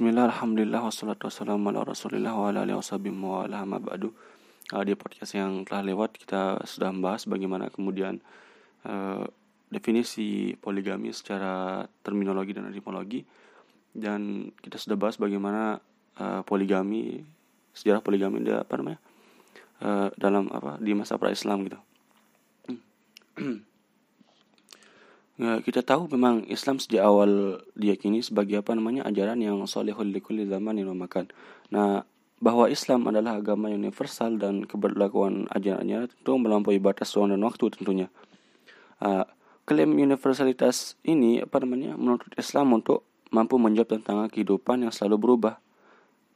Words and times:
Bismillah, 0.00 0.32
Alhamdulillah, 0.32 0.80
wassalatu 0.80 1.28
wassalamu 1.28 1.68
ala 1.68 1.84
rasulillah 1.84 2.32
wa 2.32 2.48
ala 2.48 2.64
wa 2.64 3.44
ala 3.44 3.68
ba'du. 3.68 4.08
Uh, 4.72 4.80
Di 4.80 4.96
podcast 4.96 5.36
yang 5.36 5.68
telah 5.68 5.84
lewat 5.84 6.16
kita 6.16 6.56
sudah 6.64 6.88
membahas 6.88 7.28
bagaimana 7.28 7.68
kemudian 7.68 8.16
uh, 8.88 9.28
definisi 9.68 10.56
poligami 10.56 11.12
secara 11.12 11.84
terminologi 12.00 12.56
dan 12.56 12.72
etimologi. 12.72 13.28
Dan 13.92 14.48
kita 14.64 14.80
sudah 14.80 14.96
bahas 14.96 15.20
bagaimana 15.20 15.84
uh, 16.16 16.40
poligami, 16.48 17.20
sejarah 17.76 18.00
poligami 18.00 18.40
dia 18.40 18.64
apa 18.64 18.80
namanya 18.80 19.04
uh, 19.84 20.08
dalam 20.16 20.48
apa 20.48 20.80
di 20.80 20.96
masa 20.96 21.20
pra-Islam 21.20 21.68
gitu 21.68 21.76
Ya, 25.40 25.56
kita 25.64 25.80
tahu 25.80 26.04
memang 26.12 26.44
Islam 26.52 26.76
sejak 26.76 27.00
awal 27.00 27.64
diyakini 27.72 28.20
sebagai 28.20 28.60
apa 28.60 28.76
namanya 28.76 29.08
ajaran 29.08 29.40
yang 29.40 29.64
solehul 29.64 30.04
likulli 30.04 30.44
zaman 30.44 30.76
yang 30.76 30.92
memakan. 30.92 31.32
Nah, 31.72 32.04
bahwa 32.44 32.68
Islam 32.68 33.08
adalah 33.08 33.40
agama 33.40 33.72
universal 33.72 34.36
dan 34.36 34.68
keberlakuan 34.68 35.48
ajarannya 35.48 36.12
tentu 36.12 36.36
melampaui 36.36 36.76
batas 36.76 37.16
ruang 37.16 37.32
dan 37.32 37.40
waktu 37.40 37.72
tentunya. 37.72 38.12
Uh, 39.00 39.24
klaim 39.64 39.96
universalitas 39.96 41.00
ini 41.08 41.40
apa 41.40 41.56
namanya 41.64 41.96
menurut 41.96 42.28
Islam 42.36 42.76
untuk 42.76 43.08
mampu 43.32 43.56
menjawab 43.56 43.96
tentang 43.96 44.28
kehidupan 44.28 44.84
yang 44.84 44.92
selalu 44.92 45.16
berubah. 45.24 45.56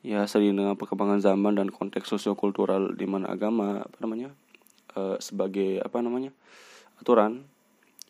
Ya, 0.01 0.25
sering 0.25 0.57
dengan 0.57 0.81
perkembangan 0.81 1.21
zaman 1.21 1.61
dan 1.61 1.69
konteks 1.69 2.09
sosiokultural 2.09 2.97
di 2.97 3.05
mana 3.05 3.29
agama 3.29 3.85
apa 3.85 3.99
namanya 4.01 4.33
uh, 4.97 5.21
sebagai 5.21 5.85
apa 5.85 6.01
namanya 6.01 6.33
aturan 6.97 7.45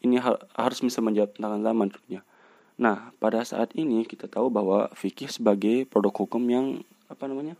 ini 0.05 0.21
ha 0.21 0.37
harus 0.55 0.85
bisa 0.85 1.01
menjawab 1.01 1.33
tantangan 1.35 1.65
zaman 1.65 1.87
tentunya. 1.89 2.21
Nah, 2.77 3.17
pada 3.23 3.41
saat 3.43 3.73
ini 3.73 4.05
kita 4.05 4.29
tahu 4.29 4.53
bahwa 4.53 4.93
fikih 4.93 5.33
sebagai 5.33 5.89
produk 5.89 6.13
hukum 6.13 6.43
yang 6.47 6.67
apa 7.09 7.25
namanya? 7.25 7.57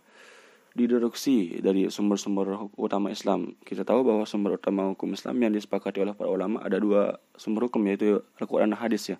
dideduksi 0.75 1.63
dari 1.63 1.87
sumber-sumber 1.87 2.67
utama 2.75 3.07
Islam. 3.07 3.55
Kita 3.63 3.87
tahu 3.87 4.03
bahwa 4.03 4.27
sumber 4.27 4.59
utama 4.59 4.91
hukum 4.91 5.15
Islam 5.15 5.39
yang 5.39 5.55
disepakati 5.55 6.03
oleh 6.03 6.11
para 6.11 6.27
ulama 6.27 6.59
ada 6.59 6.75
dua 6.75 7.15
sumber 7.39 7.71
hukum 7.71 7.79
yaitu 7.87 8.19
Al-Qur'an 8.43 8.75
dan 8.75 8.83
hadis 8.83 9.07
ya. 9.07 9.17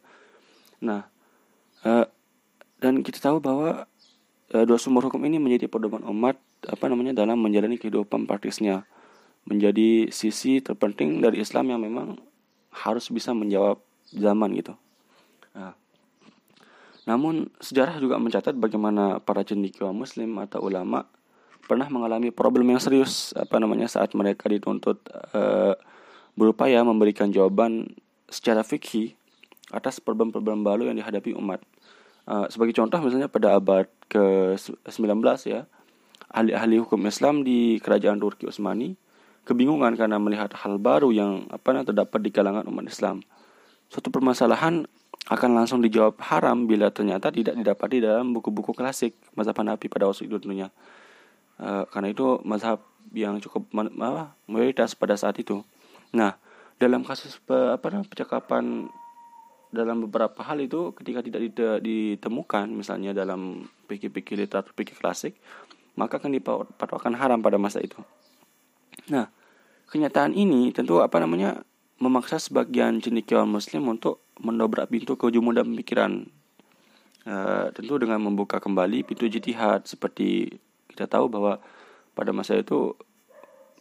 Nah, 0.83 1.07
uh, 1.87 2.11
dan 2.83 2.99
kita 3.07 3.23
tahu 3.23 3.39
bahwa 3.39 3.87
uh, 4.51 4.65
dua 4.67 4.75
sumber 4.75 5.07
hukum 5.07 5.23
ini 5.23 5.39
menjadi 5.39 5.71
pedoman 5.71 6.03
umat 6.03 6.35
apa 6.67 6.91
namanya 6.91 7.15
dalam 7.23 7.39
menjalani 7.39 7.79
kehidupan 7.79 8.27
praktisnya 8.27 8.83
menjadi 9.47 10.11
sisi 10.11 10.59
terpenting 10.59 11.23
dari 11.23 11.39
Islam 11.39 11.71
yang 11.71 11.79
memang 11.79 12.19
harus 12.75 13.07
bisa 13.07 13.31
menjawab 13.31 13.79
zaman 14.11 14.51
gitu. 14.59 14.75
Nah, 15.55 15.73
namun 17.07 17.47
sejarah 17.63 18.01
juga 18.01 18.19
mencatat 18.19 18.57
bagaimana 18.57 19.23
para 19.23 19.45
cendekiawan 19.47 19.95
muslim 19.95 20.35
atau 20.41 20.65
ulama 20.65 21.07
pernah 21.65 21.89
mengalami 21.89 22.29
problem 22.29 22.75
yang 22.75 22.81
serius 22.81 23.33
apa 23.33 23.57
namanya 23.57 23.89
saat 23.89 24.13
mereka 24.13 24.45
dituntut 24.51 25.01
uh, 25.33 25.73
berupaya 26.37 26.83
memberikan 26.85 27.31
jawaban 27.31 27.95
secara 28.29 28.61
fikih 28.61 29.17
atas 29.73 29.97
problem-problem 29.97 30.61
baru 30.61 30.91
yang 30.91 30.97
dihadapi 30.97 31.33
umat. 31.37 31.63
Uh, 32.25 32.45
sebagai 32.49 32.73
contoh 32.73 32.97
misalnya 33.01 33.29
pada 33.29 33.57
abad 33.57 33.85
ke-19 34.09 35.21
ya, 35.45 35.65
ahli-ahli 36.29 36.81
hukum 36.81 37.01
Islam 37.05 37.41
di 37.45 37.77
kerajaan 37.81 38.17
Turki 38.17 38.50
Utsmani 38.50 38.97
kebingungan 39.45 39.94
karena 39.94 40.17
melihat 40.17 40.51
hal 40.57 40.81
baru 40.81 41.13
yang 41.13 41.45
apa 41.53 41.85
terdapat 41.85 42.19
di 42.19 42.33
kalangan 42.33 42.66
umat 42.66 42.89
Islam. 42.89 43.22
Suatu 43.88 44.09
permasalahan 44.09 44.89
akan 45.25 45.50
langsung 45.57 45.81
dijawab 45.81 46.17
haram 46.22 46.69
bila 46.69 46.89
ternyata 46.94 47.33
tidak 47.33 47.57
didapati 47.57 47.97
dalam 48.01 48.33
buku-buku 48.33 48.73
klasik 48.73 49.17
mazhab 49.33 49.57
Hanafi 49.57 49.89
pada 49.89 50.06
waktu 50.06 50.29
itu 50.29 50.38
tentunya. 50.38 50.69
E, 51.57 51.85
karena 51.89 52.13
itu 52.13 52.41
mazhab 52.45 52.81
yang 53.13 53.41
cukup 53.41 53.69
apa, 53.73 54.38
mayoritas 54.45 54.94
pada 54.94 55.17
saat 55.17 55.38
itu. 55.41 55.66
Nah, 56.13 56.38
dalam 56.77 57.01
kasus 57.01 57.41
pe, 57.41 57.56
apa 57.73 57.89
percakapan 58.06 58.89
dalam 59.73 60.06
beberapa 60.06 60.39
hal 60.45 60.62
itu 60.62 60.94
ketika 60.94 61.25
tidak 61.25 61.41
ditemukan 61.83 62.69
misalnya 62.72 63.12
dalam 63.12 63.66
pikir-pikir 63.91 64.39
literatur 64.39 64.72
pikir 64.72 64.95
klasik 64.95 65.35
maka 66.00 66.19
akan 66.19 66.31
dipatwakan 66.35 67.16
haram 67.16 67.39
pada 67.39 67.56
masa 67.59 67.79
itu. 67.83 67.97
Nah, 69.12 69.31
kenyataan 69.90 70.34
ini 70.34 70.73
tentu 70.73 71.01
apa 71.01 71.22
namanya 71.22 71.63
memaksa 72.01 72.41
sebagian 72.41 73.00
cendekiawan 73.00 73.47
muslim 73.47 73.88
untuk 73.88 74.25
mendobrak 74.41 74.91
pintu 74.91 75.16
kejumu 75.16 75.56
dan 75.56 75.72
pemikiran. 75.72 76.28
Uh, 77.25 77.73
tentu 77.73 77.97
dengan 77.97 78.22
membuka 78.22 78.62
kembali 78.62 79.01
pintu 79.01 79.25
jihad 79.25 79.81
seperti 79.90 80.62
kita 80.94 81.09
tahu 81.09 81.25
bahwa 81.25 81.57
pada 82.13 82.29
masa 82.29 82.53
itu 82.53 82.94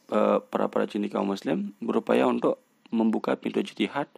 uh, 0.09 0.41
para 0.41 0.73
para 0.73 0.89
cendekiawan 0.89 1.29
muslim 1.29 1.77
berupaya 1.77 2.25
untuk 2.25 2.57
membuka 2.89 3.37
pintu 3.37 3.61
jihad 3.61 4.09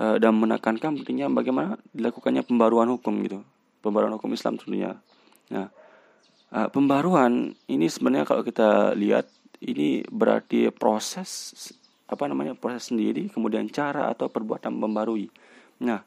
uh, 0.00 0.16
dan 0.16 0.32
menekankan 0.32 0.96
pentingnya 0.96 1.28
bagaimana 1.28 1.76
dilakukannya 1.92 2.40
pembaruan 2.40 2.88
hukum 2.88 3.20
gitu. 3.20 3.44
Pembaruan 3.84 4.16
hukum 4.16 4.32
Islam 4.32 4.56
tentunya. 4.56 4.96
Nah, 5.52 5.68
uh, 6.56 6.68
pembaruan 6.72 7.52
ini 7.68 7.86
sebenarnya 7.92 8.24
kalau 8.24 8.40
kita 8.40 8.96
lihat 8.96 9.28
ini 9.62 10.02
berarti 10.08 10.70
proses 10.74 11.54
apa 12.10 12.26
namanya 12.26 12.58
proses 12.58 12.90
sendiri 12.90 13.30
kemudian 13.30 13.70
cara 13.70 14.10
atau 14.10 14.26
perbuatan 14.26 14.74
membarui 14.74 15.30
nah 15.78 16.02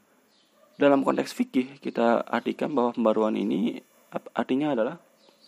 dalam 0.77 1.01
konteks 1.01 1.33
fikih 1.33 1.81
kita 1.81 2.21
artikan 2.27 2.69
bahwa 2.73 2.93
pembaruan 2.93 3.33
ini 3.33 3.81
artinya 4.37 4.77
adalah 4.77 5.01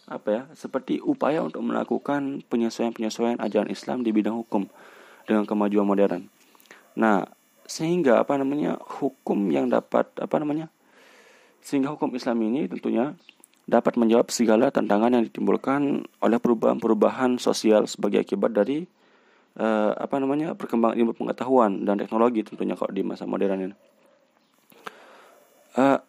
apa 0.09 0.29
ya 0.33 0.43
seperti 0.57 0.97
upaya 1.05 1.45
untuk 1.45 1.61
melakukan 1.61 2.41
penyesuaian-penyesuaian 2.49 3.37
ajaran 3.37 3.69
Islam 3.69 4.01
di 4.01 4.09
bidang 4.09 4.41
hukum 4.41 4.65
dengan 5.29 5.45
kemajuan 5.45 5.85
modern. 5.85 6.25
Nah, 6.97 7.29
sehingga 7.69 8.17
apa 8.17 8.33
namanya 8.41 8.81
hukum 8.81 9.37
yang 9.53 9.69
dapat 9.69 10.09
apa 10.17 10.35
namanya 10.41 10.73
sehingga 11.61 11.93
hukum 11.93 12.09
Islam 12.17 12.41
ini 12.49 12.65
tentunya 12.65 13.13
dapat 13.69 14.01
menjawab 14.01 14.33
segala 14.33 14.73
tantangan 14.73 15.13
yang 15.13 15.23
ditimbulkan 15.29 16.09
oleh 16.25 16.37
perubahan-perubahan 16.41 17.37
sosial 17.37 17.85
sebagai 17.85 18.25
akibat 18.25 18.57
dari 18.57 18.89
uh, 19.61 19.93
apa 19.93 20.17
namanya 20.17 20.57
perkembangan 20.57 20.97
ilmu 20.97 21.13
pengetahuan 21.13 21.85
dan 21.85 22.01
teknologi 22.01 22.41
tentunya 22.41 22.73
kalau 22.73 22.89
di 22.89 23.05
masa 23.05 23.29
modern 23.29 23.69
ini. 23.69 23.75
Uh, 25.77 26.01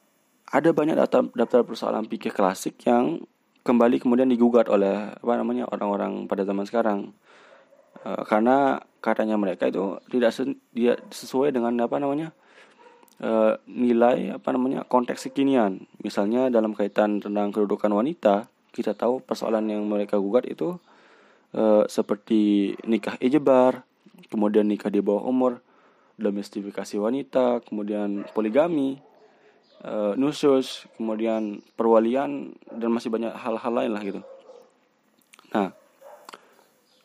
ada 0.51 0.71
banyak 0.73 0.97
daftar, 0.97 1.29
daftar 1.37 1.61
persoalan 1.63 2.09
pikir 2.09 2.33
klasik 2.33 2.81
yang 2.89 3.21
kembali 3.61 4.01
kemudian 4.01 4.27
digugat 4.27 4.73
oleh 4.73 5.13
apa 5.13 5.35
namanya 5.37 5.69
orang-orang 5.69 6.25
pada 6.25 6.49
zaman 6.49 6.65
sekarang 6.65 7.13
uh, 8.09 8.25
karena 8.25 8.81
katanya 9.05 9.37
mereka 9.37 9.69
itu 9.69 10.01
tidak 10.09 10.33
dia 10.73 10.97
sesuai 11.13 11.53
dengan 11.53 11.77
apa 11.85 12.01
namanya 12.01 12.33
uh, 13.21 13.55
nilai 13.69 14.35
apa 14.35 14.49
namanya 14.53 14.85
konteks 14.89 15.31
kekinian. 15.31 15.87
Misalnya 16.01 16.49
dalam 16.49 16.73
kaitan 16.73 17.21
tentang 17.21 17.53
kedudukan 17.53 17.93
wanita, 17.93 18.49
kita 18.73 18.97
tahu 18.97 19.21
persoalan 19.23 19.69
yang 19.69 19.85
mereka 19.87 20.17
gugat 20.17 20.49
itu 20.49 20.81
uh, 21.55 21.85
seperti 21.87 22.75
nikah 22.89 23.21
ejebar, 23.21 23.85
kemudian 24.33 24.67
nikah 24.67 24.91
di 24.91 25.05
bawah 25.05 25.29
umur, 25.29 25.61
domestifikasi 26.21 26.97
wanita, 27.01 27.65
kemudian 27.65 28.29
poligami, 28.37 29.01
uh, 29.85 30.13
nusus, 30.17 30.87
kemudian 30.97 31.65
perwalian 31.77 32.57
dan 32.69 32.91
masih 32.93 33.09
banyak 33.09 33.33
hal-hal 33.33 33.73
lain 33.73 33.93
lah 33.93 34.03
gitu. 34.05 34.21
Nah, 35.51 35.75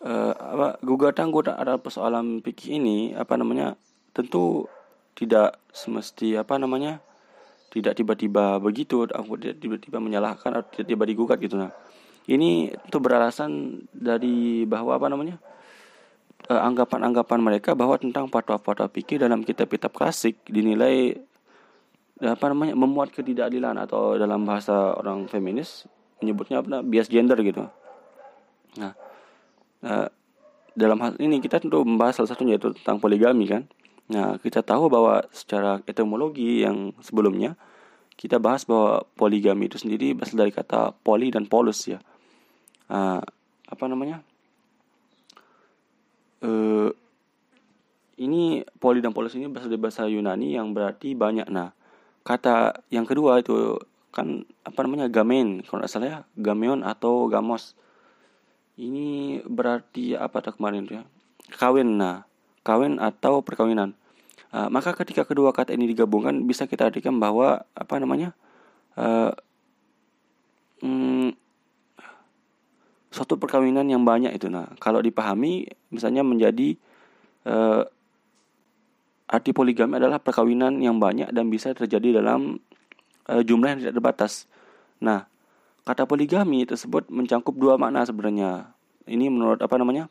uh, 0.06 0.34
apa 0.36 0.68
gugatan 0.86 1.34
gugatan 1.34 1.58
ada 1.58 1.82
persoalan 1.82 2.46
pikir 2.46 2.78
ini 2.78 3.18
apa 3.18 3.40
namanya 3.40 3.74
tentu 4.14 4.70
tidak 5.16 5.58
semesti 5.72 6.36
apa 6.36 6.60
namanya 6.60 7.00
tidak 7.72 7.96
tiba-tiba 8.00 8.60
begitu 8.60 9.08
aku 9.08 9.40
tidak 9.40 9.64
tiba-tiba 9.64 9.98
menyalahkan 10.00 10.52
atau 10.60 10.70
tiba-tiba 10.80 11.04
digugat 11.08 11.38
gitu. 11.40 11.56
Nah 11.60 11.72
ini 12.28 12.72
itu 12.72 12.98
beralasan 13.00 13.84
dari 13.92 14.64
bahwa 14.68 14.96
apa 14.96 15.08
namanya 15.08 15.36
eh, 16.48 16.62
anggapan-anggapan 16.62 17.40
mereka 17.40 17.72
bahwa 17.74 17.96
tentang 18.00 18.28
fatwa-fatwa 18.28 18.88
pikir 18.92 19.24
dalam 19.24 19.44
kitab-kitab 19.44 19.92
klasik 19.92 20.40
dinilai 20.48 21.16
eh, 22.24 22.32
apa 22.32 22.46
namanya 22.52 22.76
memuat 22.76 23.12
ketidakadilan 23.16 23.76
atau 23.80 24.16
dalam 24.20 24.44
bahasa 24.44 24.96
orang 24.96 25.28
feminis 25.32 25.88
menyebutnya 26.24 26.64
apa 26.64 26.80
bias 26.84 27.12
gender 27.12 27.40
gitu. 27.44 27.68
Nah 28.80 28.94
uh, 29.84 30.08
dalam 30.76 31.00
hal 31.00 31.16
ini 31.22 31.40
kita 31.40 31.64
tentu 31.64 31.84
membahas 31.84 32.20
salah 32.20 32.36
satunya 32.36 32.60
yaitu 32.60 32.76
tentang 32.76 33.00
poligami 33.00 33.48
kan 33.48 33.64
Nah, 34.06 34.38
kita 34.38 34.62
tahu 34.62 34.86
bahwa 34.86 35.26
secara 35.34 35.82
etimologi 35.90 36.62
yang 36.62 36.94
sebelumnya 37.02 37.58
kita 38.16 38.40
bahas 38.40 38.64
bahwa 38.64 39.04
poligami 39.18 39.68
itu 39.68 39.82
sendiri 39.82 40.16
berasal 40.16 40.40
dari 40.40 40.54
kata 40.54 40.96
poli 41.04 41.34
dan 41.34 41.50
polus 41.50 41.90
ya. 41.90 42.00
Uh, 42.88 43.20
apa 43.66 43.84
namanya? 43.90 44.22
Uh, 46.46 46.94
ini 48.22 48.62
poli 48.78 49.02
dan 49.02 49.12
polus 49.12 49.36
ini 49.36 49.50
berasal 49.50 49.74
dari 49.74 49.82
bahasa 49.82 50.08
Yunani 50.08 50.54
yang 50.54 50.72
berarti 50.72 51.18
banyak. 51.18 51.50
Nah, 51.50 51.74
kata 52.22 52.86
yang 52.94 53.04
kedua 53.10 53.42
itu 53.42 53.82
kan 54.16 54.48
apa 54.64 54.80
namanya 54.88 55.12
gamen 55.12 55.60
kalau 55.68 55.84
tidak 55.84 55.92
salah 55.92 56.08
ya 56.08 56.20
gameon 56.40 56.88
atau 56.88 57.28
gamos 57.28 57.76
ini 58.80 59.40
berarti 59.44 60.16
apa 60.16 60.40
tak 60.40 60.56
kemarin 60.56 60.88
ya 60.88 61.04
kawin 61.60 62.00
nah 62.00 62.24
kawin 62.66 62.98
atau 62.98 63.46
perkawinan 63.46 63.94
uh, 64.50 64.68
maka 64.74 64.98
ketika 64.98 65.22
kedua 65.22 65.54
kata 65.54 65.78
ini 65.78 65.86
digabungkan 65.86 66.50
bisa 66.50 66.66
kita 66.66 66.90
artikan 66.90 67.22
bahwa 67.22 67.62
apa 67.78 67.96
namanya 68.02 68.34
uh, 68.98 69.30
hmm, 70.82 71.38
suatu 73.14 73.38
perkawinan 73.38 73.86
yang 73.86 74.02
banyak 74.02 74.34
itu 74.34 74.50
nah 74.50 74.66
kalau 74.82 75.00
dipahami 75.00 75.70
misalnya 75.94 76.26
menjadi 76.26 76.74
uh, 77.46 77.86
arti 79.30 79.54
poligami 79.54 80.02
adalah 80.02 80.18
perkawinan 80.18 80.82
yang 80.82 80.98
banyak 80.98 81.30
dan 81.30 81.54
bisa 81.54 81.78
terjadi 81.78 82.22
dalam 82.22 82.58
uh, 83.26 83.42
jumlah 83.42 83.74
yang 83.74 83.80
tidak 83.82 83.98
terbatas. 83.98 84.46
Nah, 85.02 85.26
kata 85.82 86.06
poligami 86.06 86.62
tersebut 86.70 87.10
mencangkup 87.10 87.58
dua 87.58 87.74
makna 87.74 88.06
sebenarnya. 88.06 88.70
Ini 89.10 89.34
menurut 89.34 89.66
apa 89.66 89.82
namanya? 89.82 90.10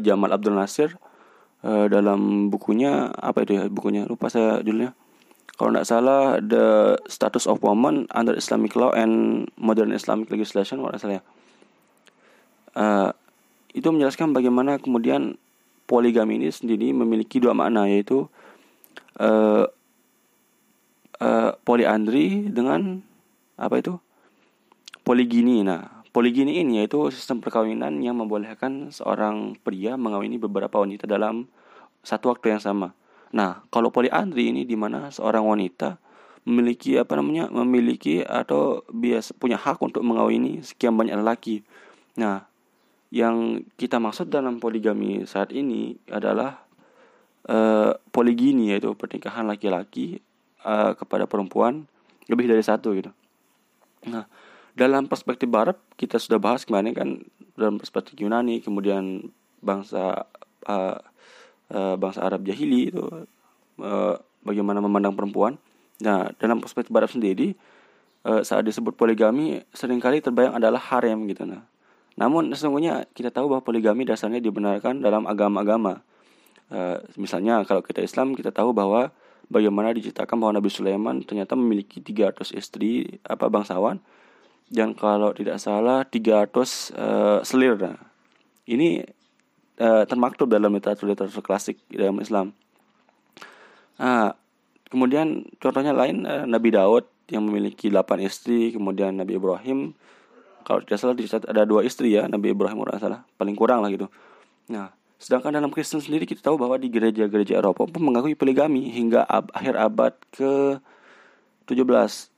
Jamal 0.00 0.32
Abdul 0.32 0.56
Nasir 0.56 0.96
uh, 1.66 1.86
dalam 1.90 2.46
bukunya 2.46 3.10
apa 3.10 3.42
itu 3.42 3.58
ya 3.58 3.66
bukunya 3.66 4.06
lupa 4.06 4.30
saya 4.30 4.62
judulnya. 4.62 4.94
Kalau 5.56 5.72
tidak 5.72 5.88
salah 5.88 6.36
The 6.38 7.00
Status 7.08 7.48
of 7.48 7.64
Women 7.64 8.12
Under 8.12 8.36
Islamic 8.36 8.76
Law 8.76 8.92
and 8.92 9.48
Modern 9.56 9.90
Islamic 9.90 10.30
Legislation 10.30 10.84
kalau 10.84 10.94
salah 11.00 11.18
ya. 11.18 11.22
Uh, 12.76 13.10
itu 13.72 13.88
menjelaskan 13.88 14.36
bagaimana 14.36 14.76
kemudian 14.76 15.40
poligami 15.88 16.36
ini 16.36 16.52
sendiri 16.52 16.92
memiliki 16.92 17.40
dua 17.40 17.56
makna 17.56 17.88
yaitu 17.88 18.28
uh, 19.16 19.64
uh, 21.20 21.50
poliandri 21.64 22.52
dengan 22.52 23.00
apa 23.56 23.80
itu 23.80 23.96
poligini. 25.08 25.64
Nah, 25.64 25.95
poligini 26.16 26.64
ini 26.64 26.80
yaitu 26.80 27.12
sistem 27.12 27.44
perkawinan 27.44 28.00
yang 28.00 28.16
membolehkan 28.16 28.88
seorang 28.88 29.52
pria 29.60 30.00
mengawini 30.00 30.40
beberapa 30.40 30.80
wanita 30.80 31.04
dalam 31.04 31.44
satu 32.00 32.32
waktu 32.32 32.56
yang 32.56 32.62
sama. 32.64 32.96
Nah, 33.36 33.68
kalau 33.68 33.92
poliandri 33.92 34.48
ini 34.48 34.64
di 34.64 34.80
mana 34.80 35.12
seorang 35.12 35.44
wanita 35.44 36.00
memiliki 36.48 36.96
apa 36.96 37.20
namanya 37.20 37.52
memiliki 37.52 38.24
atau 38.24 38.80
biasa 38.88 39.36
punya 39.36 39.60
hak 39.60 39.76
untuk 39.84 40.00
mengawini 40.00 40.64
sekian 40.64 40.96
banyak 40.96 41.20
lelaki. 41.20 41.60
Nah, 42.16 42.48
yang 43.12 43.68
kita 43.76 44.00
maksud 44.00 44.32
dalam 44.32 44.56
poligami 44.56 45.28
saat 45.28 45.52
ini 45.52 46.00
adalah 46.08 46.64
uh, 47.44 47.92
poligini 48.08 48.72
yaitu 48.72 48.88
pernikahan 48.96 49.44
laki-laki 49.44 50.24
uh, 50.64 50.96
kepada 50.96 51.28
perempuan 51.28 51.84
lebih 52.24 52.48
dari 52.48 52.64
satu 52.64 52.96
gitu. 52.96 53.12
Nah, 54.08 54.24
dalam 54.76 55.08
perspektif 55.08 55.48
Barat 55.48 55.80
kita 55.96 56.20
sudah 56.20 56.36
bahas 56.36 56.68
kemarin 56.68 56.92
kan 56.92 57.08
dalam 57.56 57.80
perspektif 57.80 58.20
Yunani, 58.20 58.60
kemudian 58.60 59.32
bangsa 59.64 60.28
uh, 60.68 61.00
uh, 61.72 61.96
bangsa 61.96 62.20
Arab 62.20 62.44
jahili 62.44 62.92
itu 62.92 63.02
uh, 63.80 64.14
bagaimana 64.44 64.84
memandang 64.84 65.16
perempuan. 65.16 65.56
Nah, 66.04 66.28
dalam 66.36 66.60
perspektif 66.60 66.92
Barat 66.92 67.08
sendiri 67.08 67.56
uh, 68.28 68.44
saat 68.44 68.68
disebut 68.68 68.92
poligami 68.92 69.64
sering 69.72 69.96
kali 69.96 70.20
terbayang 70.20 70.60
adalah 70.60 70.78
harem 70.92 71.24
gitu 71.32 71.48
nah. 71.48 71.64
Namun 72.20 72.52
sesungguhnya 72.52 73.08
kita 73.16 73.32
tahu 73.32 73.48
bahwa 73.56 73.64
poligami 73.64 74.04
dasarnya 74.04 74.44
dibenarkan 74.44 75.00
dalam 75.00 75.24
agama-agama. 75.24 76.04
Uh, 76.68 77.00
misalnya 77.16 77.64
kalau 77.64 77.80
kita 77.80 78.04
Islam 78.04 78.36
kita 78.36 78.52
tahu 78.52 78.76
bahwa 78.76 79.08
bagaimana 79.48 79.96
diceritakan 79.96 80.36
bahwa 80.36 80.52
Nabi 80.60 80.68
Sulaiman 80.68 81.22
ternyata 81.24 81.56
memiliki 81.56 82.02
300 82.02 82.52
istri 82.52 83.22
apa 83.24 83.46
bangsawan 83.48 84.02
dan 84.70 84.92
kalau 84.98 85.30
tidak 85.30 85.62
salah 85.62 86.02
300 86.06 86.16
uh, 86.16 86.64
eh, 86.64 87.38
selir. 87.46 87.78
Nah, 87.78 87.98
ini 88.66 89.02
uh, 89.78 90.02
termaktub 90.04 90.50
dalam 90.50 90.74
literatur-literatur 90.74 91.42
klasik 91.42 91.78
dalam 91.90 92.18
Islam. 92.18 92.50
Nah, 93.96 94.34
kemudian 94.90 95.46
contohnya 95.62 95.94
lain 95.94 96.26
uh, 96.26 96.44
Nabi 96.44 96.74
Daud 96.74 97.06
yang 97.30 97.46
memiliki 97.46 97.90
8 97.90 98.22
istri, 98.26 98.74
kemudian 98.74 99.14
Nabi 99.14 99.38
Ibrahim 99.38 99.94
kalau 100.66 100.82
tidak 100.82 100.98
salah 100.98 101.14
dicatat 101.14 101.46
ada 101.46 101.62
dua 101.62 101.86
istri 101.86 102.10
ya 102.10 102.26
Nabi 102.26 102.50
Ibrahim 102.50 102.82
orang 102.82 102.98
salah 102.98 103.22
paling 103.38 103.54
kurang 103.54 103.86
lah 103.86 103.90
gitu. 103.94 104.10
Nah, 104.66 104.90
Sedangkan 105.16 105.48
dalam 105.48 105.72
Kristen 105.72 106.04
sendiri 106.04 106.28
kita 106.28 106.44
tahu 106.44 106.60
bahwa 106.60 106.76
di 106.76 106.92
gereja-gereja 106.92 107.56
Eropa 107.56 107.88
pun 107.88 108.02
mengakui 108.04 108.36
poligami 108.36 108.92
hingga 108.92 109.24
ab 109.24 109.48
akhir 109.56 109.74
abad 109.80 110.12
ke 110.28 110.76
17 111.66 111.82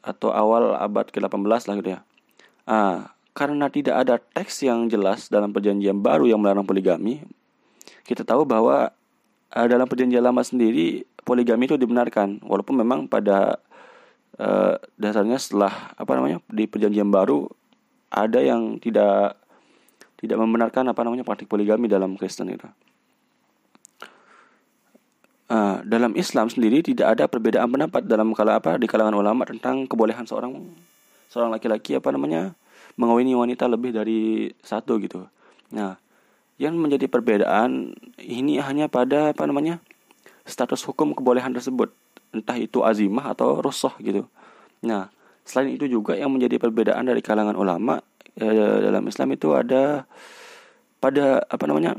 atau 0.07 0.31
awal 0.31 0.79
abad 0.79 1.11
ke-18 1.11 1.63
lah 1.67 1.75
gitu 1.83 1.91
ya. 1.99 2.01
Ah, 2.69 3.17
karena 3.33 3.73
tidak 3.73 3.97
ada 3.97 4.21
teks 4.21 4.61
yang 4.61 4.93
jelas 4.93 5.33
dalam 5.33 5.57
perjanjian 5.57 6.05
baru 6.05 6.29
yang 6.29 6.37
melarang 6.37 6.69
poligami, 6.69 7.25
kita 8.05 8.29
tahu 8.29 8.45
bahwa 8.45 8.93
uh, 9.57 9.67
dalam 9.73 9.89
perjanjian 9.89 10.21
lama 10.21 10.45
sendiri 10.45 11.09
poligami 11.25 11.65
itu 11.65 11.81
dibenarkan 11.81 12.45
walaupun 12.45 12.77
memang 12.77 13.09
pada 13.09 13.57
uh, 14.37 14.77
dasarnya 15.01 15.41
setelah 15.41 15.73
apa 15.97 16.13
namanya 16.13 16.45
di 16.53 16.69
perjanjian 16.69 17.09
baru 17.09 17.49
ada 18.13 18.41
yang 18.45 18.77
tidak 18.81 19.41
tidak 20.21 20.37
membenarkan 20.37 20.93
apa 20.93 21.01
namanya 21.09 21.25
praktik 21.25 21.49
poligami 21.49 21.89
dalam 21.89 22.21
Kristen 22.21 22.53
itu. 22.53 22.69
Uh, 25.49 25.81
dalam 25.89 26.13
Islam 26.21 26.53
sendiri 26.53 26.85
tidak 26.85 27.17
ada 27.17 27.25
perbedaan 27.25 27.73
pendapat 27.73 28.05
dalam 28.05 28.37
kala 28.37 28.61
apa 28.61 28.77
di 28.77 28.85
kalangan 28.85 29.17
ulama 29.17 29.49
tentang 29.49 29.89
kebolehan 29.89 30.29
seorang 30.29 30.53
seorang 31.29 31.53
laki-laki 31.53 31.95
apa 31.95 32.09
namanya 32.11 32.57
mengawini 32.99 33.37
wanita 33.37 33.71
lebih 33.71 33.95
dari 33.95 34.51
satu 34.65 34.99
gitu. 34.99 35.29
Nah, 35.71 36.01
yang 36.59 36.75
menjadi 36.75 37.07
perbedaan 37.07 37.95
ini 38.19 38.59
hanya 38.59 38.91
pada 38.91 39.31
apa 39.31 39.47
namanya 39.47 39.79
status 40.49 40.83
hukum 40.89 41.15
kebolehan 41.15 41.55
tersebut, 41.55 41.95
entah 42.35 42.59
itu 42.59 42.83
azimah 42.83 43.37
atau 43.37 43.63
rusoh 43.63 43.95
gitu. 44.03 44.27
Nah, 44.83 45.13
selain 45.47 45.77
itu 45.77 45.87
juga 45.87 46.19
yang 46.19 46.35
menjadi 46.35 46.59
perbedaan 46.59 47.07
dari 47.07 47.23
kalangan 47.23 47.55
ulama 47.55 48.03
ya, 48.35 48.51
dalam 48.83 49.05
Islam 49.07 49.29
itu 49.37 49.55
ada 49.55 50.09
pada 50.99 51.47
apa 51.47 51.65
namanya 51.71 51.95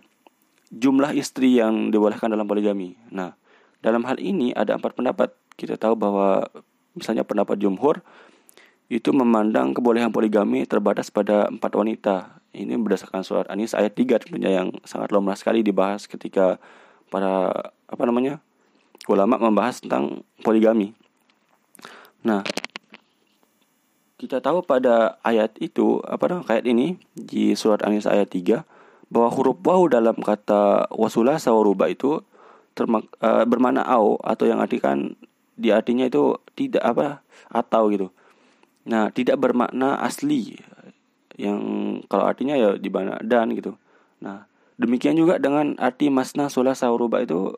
jumlah 0.69 1.15
istri 1.15 1.57
yang 1.57 1.89
dibolehkan 1.93 2.29
dalam 2.29 2.45
poligami. 2.45 3.00
Nah, 3.13 3.33
dalam 3.79 4.03
hal 4.03 4.19
ini 4.19 4.51
ada 4.51 4.75
empat 4.75 4.98
pendapat. 4.98 5.31
Kita 5.55 5.75
tahu 5.75 5.95
bahwa 5.95 6.48
misalnya 6.95 7.27
pendapat 7.27 7.59
jumhur 7.59 8.00
itu 8.89 9.13
memandang 9.13 9.77
kebolehan 9.77 10.10
poligami 10.10 10.65
terbatas 10.65 11.13
pada 11.13 11.46
empat 11.46 11.72
wanita. 11.77 12.41
Ini 12.50 12.74
berdasarkan 12.81 13.22
surat 13.22 13.46
Anis 13.53 13.77
ayat 13.77 13.93
3 13.93 14.25
tentunya 14.25 14.50
yang 14.50 14.74
sangat 14.81 15.13
lama 15.13 15.38
sekali 15.38 15.62
dibahas 15.62 16.10
ketika 16.10 16.58
para 17.13 17.53
apa 17.86 18.03
namanya 18.10 18.41
ulama 19.05 19.38
membahas 19.38 19.86
tentang 19.86 20.25
poligami. 20.41 20.98
Nah, 22.25 22.41
kita 24.17 24.41
tahu 24.41 24.65
pada 24.65 25.22
ayat 25.22 25.53
itu 25.62 26.01
apa 26.03 26.25
namanya 26.25 26.58
ayat 26.58 26.65
ini 26.65 26.98
di 27.13 27.53
surat 27.53 27.86
An 27.86 27.93
ayat 27.93 28.34
3 28.34 28.65
bahwa 29.13 29.29
huruf 29.29 29.58
waw 29.62 29.86
dalam 29.86 30.17
kata 30.17 30.89
wasula 30.93 31.38
sawaruba 31.38 31.89
itu 31.89 32.25
termak, 32.74 33.05
uh, 33.22 33.46
bermakna 33.46 33.86
au 33.86 34.17
atau 34.22 34.46
yang 34.50 34.62
artikan 34.62 35.13
di 35.60 35.69
artinya 35.69 36.10
itu 36.10 36.38
tidak 36.58 36.81
apa 36.81 37.08
atau 37.53 37.89
gitu. 37.93 38.10
Nah, 38.89 39.13
tidak 39.13 39.38
bermakna 39.38 40.01
asli 40.01 40.58
yang 41.38 41.62
kalau 42.10 42.25
artinya 42.25 42.58
ya 42.58 42.75
di 42.75 42.89
mana 42.89 43.22
dan 43.22 43.53
gitu. 43.53 43.77
Nah, 44.19 44.50
demikian 44.81 45.15
juga 45.15 45.38
dengan 45.38 45.77
arti 45.77 46.10
masna 46.10 46.50
sula 46.50 46.74
sauruba 46.74 47.22
itu 47.22 47.53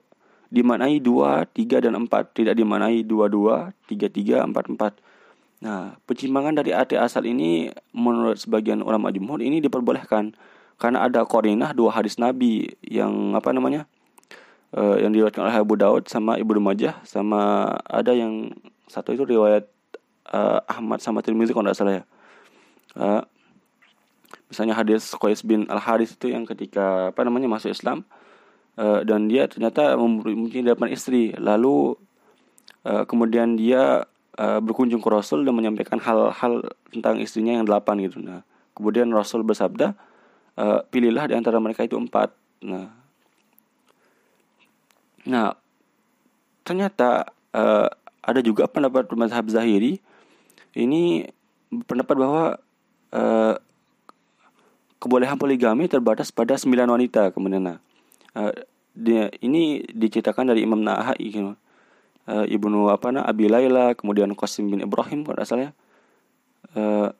dimaknai 0.51 0.99
dua, 0.99 1.47
tiga 1.47 1.79
dan 1.79 1.95
empat, 1.95 2.35
tidak 2.35 2.59
dimaknai 2.59 3.07
dua 3.07 3.31
dua, 3.31 3.71
tiga 3.87 4.11
tiga, 4.11 4.43
empat 4.43 4.67
empat. 4.69 4.93
Nah, 5.63 5.95
pencimbangan 6.03 6.59
dari 6.59 6.75
arti 6.75 6.99
asal 6.99 7.23
ini 7.23 7.71
menurut 7.95 8.35
sebagian 8.35 8.83
ulama 8.83 9.09
jumhur 9.09 9.39
ini 9.39 9.63
diperbolehkan 9.63 10.35
karena 10.75 11.07
ada 11.07 11.23
korinah 11.23 11.71
dua 11.71 11.95
hadis 11.95 12.19
Nabi 12.19 12.75
yang 12.83 13.33
apa 13.33 13.55
namanya? 13.55 13.87
Uh, 14.71 14.95
yang 15.03 15.11
diriwayatkan 15.11 15.43
oleh 15.43 15.57
Abu 15.59 15.75
Daud 15.75 16.07
sama 16.07 16.39
Ibnu 16.39 16.63
Majah 16.63 16.95
sama 17.03 17.67
ada 17.83 18.15
yang 18.15 18.55
satu 18.87 19.11
itu 19.11 19.27
riwayat 19.27 19.67
uh, 20.29 20.59
Ahmad 20.69 21.01
sama 21.01 21.25
Tirmizi 21.25 21.55
kalau 21.55 21.71
tidak 21.71 21.77
salah 21.79 21.93
ya. 21.97 22.03
Uh, 22.91 23.23
misalnya 24.51 24.75
hadis 24.75 25.15
Qais 25.15 25.41
bin 25.47 25.65
Al 25.71 25.79
Haris 25.79 26.13
itu 26.13 26.27
yang 26.27 26.43
ketika 26.43 27.15
apa 27.15 27.21
namanya 27.23 27.47
masuk 27.47 27.71
Islam 27.71 28.03
uh, 28.75 29.01
dan 29.07 29.31
dia 29.31 29.47
ternyata 29.47 29.95
mempunyai 29.95 30.67
delapan 30.67 30.91
istri 30.91 31.31
lalu 31.39 31.95
uh, 32.83 33.07
kemudian 33.07 33.55
dia 33.55 34.05
uh, 34.37 34.59
berkunjung 34.59 35.01
ke 35.01 35.09
Rasul 35.09 35.43
dan 35.43 35.55
menyampaikan 35.55 35.99
hal-hal 35.99 36.65
tentang 36.91 37.19
istrinya 37.19 37.59
yang 37.59 37.65
delapan 37.67 37.99
gitu. 38.05 38.21
Nah, 38.21 38.45
kemudian 38.77 39.09
Rasul 39.11 39.43
bersabda, 39.43 39.93
uh, 40.57 40.79
pilihlah 40.87 41.27
di 41.27 41.35
antara 41.35 41.57
mereka 41.59 41.83
itu 41.83 41.97
empat. 41.97 42.31
Nah, 42.65 42.87
nah 45.25 45.57
ternyata 46.61 47.33
uh, 47.53 47.89
ada 48.21 48.39
juga 48.41 48.69
pendapat 48.69 49.09
mazhab 49.17 49.49
Zahiri 49.49 49.99
ini 50.75 51.27
pendapat 51.87 52.15
bahwa 52.15 52.43
uh, 53.11 53.55
kebolehan 55.01 55.39
poligami 55.39 55.89
terbatas 55.89 56.29
pada 56.29 56.55
sembilan 56.55 56.91
wanita 56.91 57.33
kemudian 57.33 57.63
nah. 57.63 57.79
Uh, 58.31 58.53
dia, 58.91 59.31
ini 59.39 59.87
diceritakan 59.87 60.51
dari 60.51 60.67
Imam 60.67 60.79
Nahai 60.83 61.19
gitu. 61.19 61.55
uh, 62.27 62.45
ibnu 62.47 62.91
apa 62.91 63.11
nah 63.11 63.23
Abi 63.23 63.47
Laila 63.47 63.95
kemudian 63.95 64.31
Qasim 64.35 64.67
bin 64.67 64.83
Ibrahim 64.83 65.23
kalau 65.23 65.39
asalnya 65.39 65.71
uh, 66.75 67.11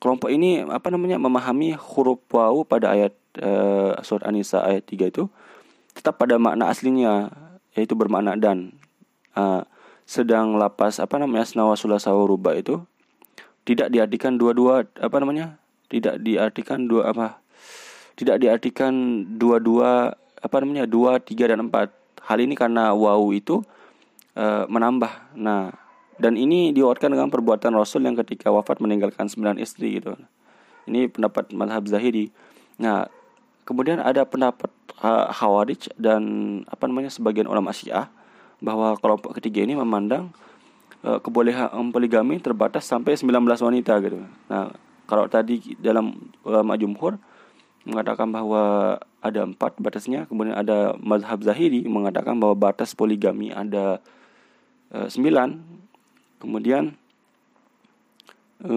kelompok 0.00 0.28
ini 0.28 0.64
apa 0.68 0.92
namanya 0.92 1.16
memahami 1.16 1.76
huruf 1.76 2.20
wawu 2.28 2.68
pada 2.68 2.92
ayat 2.92 3.16
uh, 3.40 3.96
surat 4.04 4.28
An-Nisa 4.28 4.64
ayat 4.64 4.84
3 4.84 5.12
itu 5.12 5.32
tetap 5.96 6.20
pada 6.20 6.36
makna 6.40 6.68
aslinya 6.72 7.32
yaitu 7.76 7.96
bermakna 7.96 8.36
dan. 8.36 8.76
Uh, 9.32 9.64
sedang 10.04 10.58
lapas 10.58 10.98
apa 10.98 11.16
namanya 11.16 11.46
senawa 11.46 11.78
sulasa 11.78 12.10
ruba 12.12 12.54
itu 12.58 12.82
tidak 13.62 13.94
diartikan 13.94 14.34
dua-dua 14.34 14.84
apa 14.98 15.16
namanya 15.22 15.56
tidak 15.86 16.18
diartikan 16.20 16.90
dua 16.90 17.14
apa 17.14 17.42
tidak 18.16 18.42
diartikan 18.42 19.24
dua-dua 19.38 20.14
apa 20.42 20.56
namanya 20.60 20.84
dua 20.84 21.22
tiga 21.22 21.48
dan 21.48 21.70
empat. 21.70 21.94
Hal 22.22 22.38
ini 22.38 22.54
karena 22.54 22.94
wow 22.94 23.22
itu 23.34 23.62
e, 24.34 24.46
menambah. 24.66 25.38
Nah 25.38 25.74
dan 26.18 26.38
ini 26.38 26.70
diwakilkan 26.70 27.14
dengan 27.14 27.30
perbuatan 27.32 27.72
Rasul 27.74 28.04
yang 28.06 28.14
ketika 28.18 28.52
wafat 28.52 28.78
meninggalkan 28.82 29.26
sembilan 29.26 29.58
istri 29.58 29.98
gitu. 29.98 30.14
Ini 30.86 31.08
pendapat 31.10 31.54
madhab 31.54 31.86
Zahiri. 31.86 32.30
Nah 32.78 33.06
kemudian 33.62 34.02
ada 34.02 34.26
pendapat 34.26 34.70
uh, 35.02 35.30
Khawarij 35.30 35.94
dan 35.94 36.22
apa 36.66 36.84
namanya 36.90 37.10
sebagian 37.10 37.46
ulama 37.46 37.70
Syiah 37.70 38.10
bahwa 38.62 38.94
kelompok 39.02 39.34
ketiga 39.42 39.66
ini 39.66 39.74
memandang 39.74 40.30
uh, 41.02 41.18
kebolehan 41.18 41.68
poligami 41.90 42.38
terbatas 42.38 42.86
sampai 42.86 43.18
19 43.18 43.42
wanita 43.42 43.98
gitu. 44.00 44.22
Nah, 44.46 44.70
kalau 45.10 45.26
tadi 45.26 45.74
dalam 45.82 46.14
ulama 46.46 46.78
jumhur 46.78 47.18
mengatakan 47.82 48.30
bahwa 48.30 48.96
ada 49.18 49.42
empat 49.42 49.74
batasnya, 49.82 50.30
kemudian 50.30 50.54
ada 50.54 50.94
mazhab 51.02 51.42
zahiri 51.42 51.82
mengatakan 51.90 52.38
bahwa 52.38 52.54
batas 52.54 52.94
poligami 52.94 53.50
ada 53.50 53.98
e, 54.94 55.10
sembilan, 55.10 55.58
kemudian 56.38 56.94
e, 58.62 58.74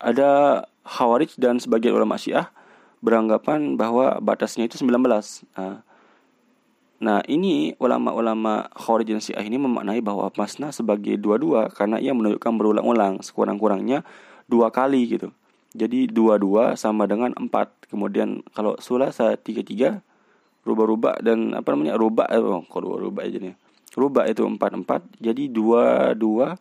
ada 0.00 0.64
khawarij 0.88 1.36
dan 1.36 1.60
sebagian 1.60 1.92
ulama 1.92 2.16
syiah 2.16 2.48
beranggapan 3.04 3.76
bahwa 3.76 4.16
batasnya 4.24 4.64
itu 4.64 4.80
19. 4.80 5.04
Nah, 5.56 5.84
Nah 6.98 7.22
ini 7.30 7.78
ulama-ulama 7.78 8.66
Khawarij 8.74 9.14
dan 9.14 9.22
Syiah 9.22 9.46
ini 9.46 9.54
memaknai 9.54 10.02
bahwa 10.02 10.26
masna 10.34 10.74
sebagai 10.74 11.14
dua-dua 11.14 11.70
karena 11.70 12.02
ia 12.02 12.10
menunjukkan 12.10 12.52
berulang-ulang 12.58 13.22
sekurang-kurangnya 13.22 14.02
dua 14.50 14.74
kali 14.74 15.06
gitu. 15.06 15.30
Jadi 15.78 16.10
dua-dua 16.10 16.74
sama 16.74 17.06
dengan 17.06 17.30
empat. 17.38 17.70
Kemudian 17.86 18.42
kalau 18.50 18.74
sulasa 18.82 19.38
tiga-tiga 19.38 20.02
rubah-rubah 20.66 21.22
dan 21.22 21.54
apa 21.54 21.70
namanya 21.70 21.94
rubah 21.94 22.26
eh, 22.34 22.42
oh, 22.42 22.66
kok 22.66 22.82
rubah 22.82 23.22
aja 23.22 23.38
nih. 23.38 23.54
Rubah 23.94 24.26
itu 24.26 24.42
empat-empat 24.42 25.22
jadi 25.22 25.46
dua-dua 25.46 26.58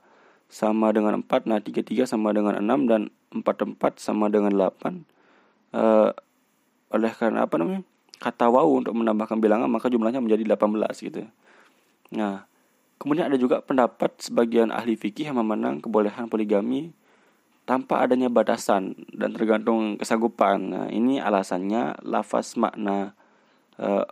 sama 0.48 0.94
dengan 0.94 1.26
empat. 1.26 1.50
Nah 1.50 1.58
tiga-tiga 1.66 2.06
sama 2.06 2.30
dengan 2.30 2.62
enam 2.62 2.86
dan 2.86 3.02
empat-empat 3.34 3.98
sama 3.98 4.30
dengan 4.30 4.54
delapan. 4.54 5.02
Uh, 5.74 6.14
oleh 6.94 7.12
karena 7.12 7.44
apa 7.44 7.58
namanya? 7.60 7.84
Kata 8.18 8.50
wau 8.50 8.82
untuk 8.82 8.98
menambahkan 8.98 9.38
bilangan 9.38 9.70
maka 9.70 9.88
jumlahnya 9.88 10.22
menjadi 10.22 10.58
18 10.58 11.06
gitu. 11.06 11.26
Nah, 12.14 12.48
kemudian 12.98 13.30
ada 13.30 13.38
juga 13.38 13.62
pendapat 13.62 14.18
sebagian 14.22 14.74
ahli 14.74 14.98
fikih 14.98 15.30
yang 15.30 15.38
memandang 15.38 15.82
kebolehan 15.84 16.26
poligami 16.32 16.94
tanpa 17.68 18.00
adanya 18.08 18.32
batasan 18.32 18.96
dan 19.12 19.36
tergantung 19.36 20.00
kesanggupan. 20.00 20.58
Nah, 20.72 20.86
ini 20.88 21.20
alasannya 21.20 22.00
lafaz 22.02 22.56
makna 22.56 23.14
uh, 23.78 24.08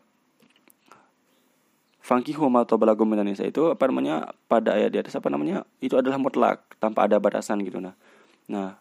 Fankihu 2.06 2.46
atau 2.54 2.78
balagum 2.78 3.10
itu 3.18 3.74
apa 3.74 3.90
namanya 3.90 4.30
pada 4.46 4.78
ayat 4.78 4.94
di 4.94 5.02
atas 5.02 5.18
apa 5.18 5.26
namanya 5.34 5.66
itu 5.82 5.98
adalah 5.98 6.22
mutlak 6.22 6.62
tanpa 6.78 7.10
ada 7.10 7.18
batasan 7.18 7.66
gitu 7.66 7.82
nah. 7.82 7.98
Nah, 8.46 8.78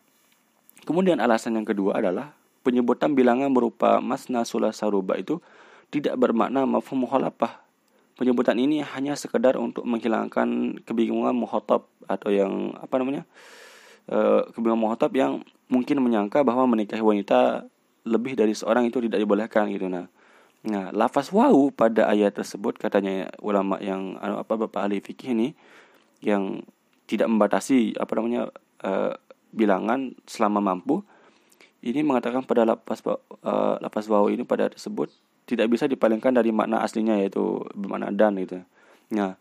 kemudian 0.85 1.17
alasan 1.25 1.57
yang 1.57 1.65
kedua 1.65 2.05
adalah 2.05 2.37
penyebutan 2.65 3.13
bilangan 3.13 3.53
berupa 3.53 4.01
masna 4.01 4.43
sulasa 4.49 4.89
itu 5.21 5.39
tidak 5.93 6.17
bermakna 6.17 6.65
mafhum 6.65 7.05
mukhalafah. 7.05 7.61
Penyebutan 8.17 8.57
ini 8.57 8.81
hanya 8.83 9.15
sekedar 9.15 9.61
untuk 9.61 9.85
menghilangkan 9.85 10.81
kebingungan 10.83 11.37
muhotab 11.37 11.87
atau 12.09 12.31
yang 12.33 12.73
apa 12.81 12.95
namanya? 12.99 13.23
E, 14.09 14.49
kebingungan 14.55 14.81
muhotab 14.81 15.13
yang 15.13 15.45
mungkin 15.69 16.01
menyangka 16.01 16.43
bahwa 16.47 16.65
menikahi 16.67 17.03
wanita 17.03 17.69
lebih 18.07 18.39
dari 18.39 18.55
seorang 18.55 18.89
itu 18.89 19.03
tidak 19.05 19.21
dibolehkan 19.21 19.69
gitu 19.71 19.91
nah. 19.91 20.07
Nah, 20.65 20.89
lafaz 20.97 21.29
wau 21.29 21.69
pada 21.69 22.09
ayat 22.09 22.33
tersebut 22.41 22.81
katanya 22.81 23.29
ulama 23.45 23.77
yang 23.85 24.17
anu, 24.25 24.41
apa 24.41 24.57
Bapak 24.57 24.89
ahli 24.89 25.05
fikih 25.05 25.37
ini 25.37 25.53
yang 26.25 26.65
tidak 27.05 27.29
membatasi 27.29 27.99
apa 28.01 28.13
namanya 28.17 28.49
e, 28.81 29.13
bilangan 29.53 30.17
selama 30.25 30.65
mampu 30.65 31.05
ini 31.85 32.01
mengatakan 32.01 32.41
pada 32.49 32.65
lapas 32.65 33.05
uh, 33.05 33.77
lapas 33.77 34.09
wawu 34.09 34.33
ini 34.33 34.49
pada 34.49 34.73
tersebut 34.73 35.13
tidak 35.45 35.69
bisa 35.69 35.85
dipalingkan 35.85 36.33
dari 36.33 36.49
makna 36.49 36.81
aslinya 36.81 37.21
yaitu 37.21 37.61
bermakna 37.77 38.09
dan 38.09 38.41
gitu. 38.41 38.65
Nah, 39.13 39.37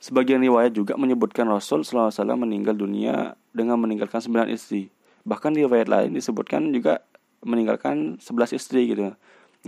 sebagian 0.00 0.40
riwayat 0.40 0.72
juga 0.72 0.96
menyebutkan 0.96 1.44
Rasul 1.44 1.84
SAW 1.84 2.08
meninggal 2.40 2.72
dunia 2.72 3.36
dengan 3.52 3.76
meninggalkan 3.76 4.24
sembilan 4.24 4.48
istri. 4.48 4.88
Bahkan 5.28 5.52
riwayat 5.52 5.92
lain 5.92 6.16
disebutkan 6.16 6.72
juga 6.72 7.04
meninggalkan 7.44 8.16
sebelas 8.24 8.56
istri 8.56 8.88
gitu. 8.88 9.12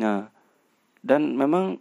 Nah, 0.00 0.33
dan 1.05 1.37
memang 1.37 1.76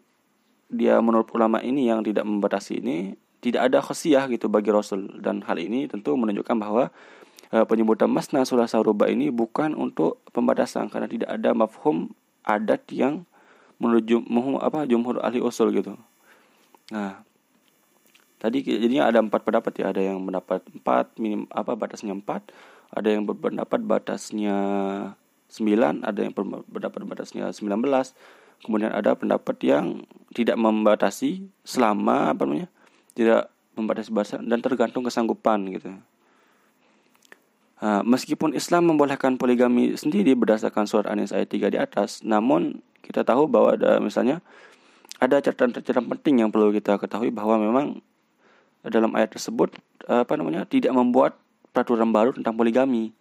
dia 0.67 0.99
menurut 0.99 1.31
ulama 1.31 1.63
ini 1.63 1.87
yang 1.87 2.03
tidak 2.03 2.27
membatasi 2.27 2.83
ini 2.83 3.15
tidak 3.39 3.71
ada 3.71 3.79
khosiyah 3.79 4.27
gitu 4.31 4.47
bagi 4.51 4.71
Rasul 4.71 5.19
dan 5.19 5.43
hal 5.43 5.59
ini 5.59 5.87
tentu 5.87 6.15
menunjukkan 6.15 6.55
bahwa 6.59 6.91
penyebutan 7.53 8.09
masna 8.09 8.41
sulasa 8.49 8.81
ruba 8.81 9.05
ini 9.05 9.29
bukan 9.29 9.77
untuk 9.77 10.25
pembatasan 10.33 10.89
karena 10.89 11.05
tidak 11.05 11.29
ada 11.29 11.53
mafhum 11.53 12.09
adat 12.41 12.81
yang 12.89 13.29
menuju 13.77 14.25
apa 14.57 14.89
jumhur 14.89 15.21
ahli 15.21 15.37
usul 15.37 15.69
gitu. 15.69 15.93
Nah, 16.89 17.21
tadi 18.41 18.65
jadinya 18.65 19.05
ada 19.05 19.21
empat 19.21 19.45
pendapat 19.45 19.73
ya, 19.77 19.93
ada 19.93 20.01
yang 20.01 20.17
mendapat 20.17 20.65
empat 20.73 21.13
minim 21.21 21.45
apa 21.53 21.77
batasnya 21.77 22.17
empat, 22.17 22.49
ada 22.89 23.09
yang 23.13 23.29
berpendapat 23.29 23.85
batasnya 23.85 24.57
sembilan, 25.45 26.01
ada 26.01 26.25
yang 26.25 26.33
berpendapat 26.33 27.01
batasnya 27.05 27.53
sembilan 27.53 27.79
belas, 27.85 28.17
kemudian 28.65 28.89
ada 28.89 29.13
pendapat 29.13 29.61
yang 29.61 30.01
tidak 30.33 30.57
membatasi 30.57 31.45
selama 31.61 32.33
apa 32.33 32.49
namanya 32.49 32.69
tidak 33.13 33.53
membatasi 33.77 34.09
bahasa 34.09 34.35
dan 34.41 34.57
tergantung 34.57 35.05
kesanggupan 35.05 35.69
gitu. 35.69 35.93
Meskipun 37.83 38.55
Islam 38.55 38.87
membolehkan 38.95 39.35
poligami 39.35 39.99
sendiri 39.99 40.39
berdasarkan 40.39 40.87
surat 40.87 41.03
An-Nisa 41.11 41.35
ayat 41.35 41.51
3 41.51 41.67
di 41.67 41.75
atas, 41.75 42.23
namun 42.23 42.79
kita 43.03 43.27
tahu 43.27 43.51
bahwa 43.51 43.75
ada 43.75 43.99
misalnya 43.99 44.39
ada 45.19 45.43
catatan-catatan 45.43 46.07
penting 46.15 46.47
yang 46.47 46.49
perlu 46.49 46.71
kita 46.71 46.95
ketahui 46.95 47.27
bahwa 47.27 47.59
memang 47.59 47.99
dalam 48.87 49.11
ayat 49.19 49.35
tersebut 49.35 49.75
apa 50.07 50.31
namanya 50.35 50.63
tidak 50.63 50.95
membuat 50.95 51.35
peraturan 51.73 52.13
baru 52.13 52.31
tentang 52.35 52.53
poligami. 52.53 53.11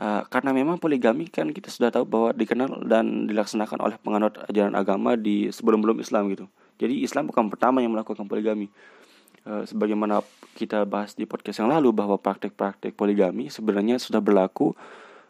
Uh, 0.00 0.24
karena 0.32 0.56
memang 0.56 0.80
poligami 0.80 1.28
kan 1.28 1.52
kita 1.52 1.68
sudah 1.68 1.92
tahu 1.92 2.08
bahwa 2.08 2.32
dikenal 2.32 2.88
dan 2.88 3.28
dilaksanakan 3.28 3.84
oleh 3.84 3.96
penganut 4.00 4.32
ajaran 4.48 4.72
agama 4.72 5.12
di 5.12 5.52
sebelum-belum 5.52 6.00
Islam 6.00 6.32
gitu. 6.32 6.48
Jadi 6.80 7.04
Islam 7.04 7.28
bukan 7.28 7.52
pertama 7.52 7.84
yang 7.84 7.92
melakukan 7.92 8.24
poligami. 8.24 8.72
Uh, 9.50 9.66
sebagaimana 9.66 10.22
kita 10.54 10.86
bahas 10.86 11.18
di 11.18 11.26
podcast 11.26 11.58
yang 11.58 11.74
lalu 11.74 11.90
bahwa 11.90 12.14
praktek-praktek 12.14 12.94
poligami 12.94 13.50
sebenarnya 13.50 13.98
sudah 13.98 14.22
berlaku 14.22 14.78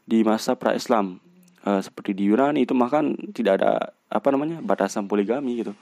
di 0.04 0.20
masa 0.20 0.52
pra-Islam. 0.52 1.16
Uh, 1.64 1.80
seperti 1.80 2.12
di 2.12 2.28
Yunani 2.28 2.68
itu 2.68 2.76
makan 2.76 3.16
tidak 3.32 3.64
ada 3.64 3.96
apa 4.12 4.28
namanya 4.28 4.60
batasan 4.60 5.08
poligami 5.08 5.64
gitu. 5.64 5.72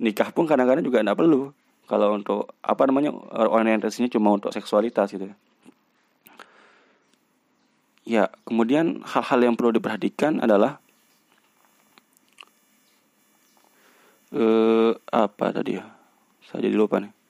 Nikah 0.00 0.32
pun 0.32 0.48
kadang-kadang 0.48 0.80
juga 0.80 1.04
tidak 1.04 1.20
perlu. 1.20 1.52
Kalau 1.84 2.16
untuk 2.16 2.56
apa 2.64 2.88
namanya 2.88 3.12
orientasinya 3.28 4.08
cuma 4.08 4.32
untuk 4.32 4.56
seksualitas 4.56 5.12
gitu. 5.12 5.28
Ya, 8.08 8.32
kemudian 8.48 9.04
hal-hal 9.04 9.52
yang 9.52 9.54
perlu 9.60 9.76
diperhatikan 9.76 10.40
adalah 10.40 10.80
eh 14.32 14.96
apa 15.12 15.46
tadi 15.52 15.76
ya? 15.76 15.84
Saya 16.48 16.64
jadi 16.64 16.72
lupa 16.72 16.96
nih. 16.96 17.21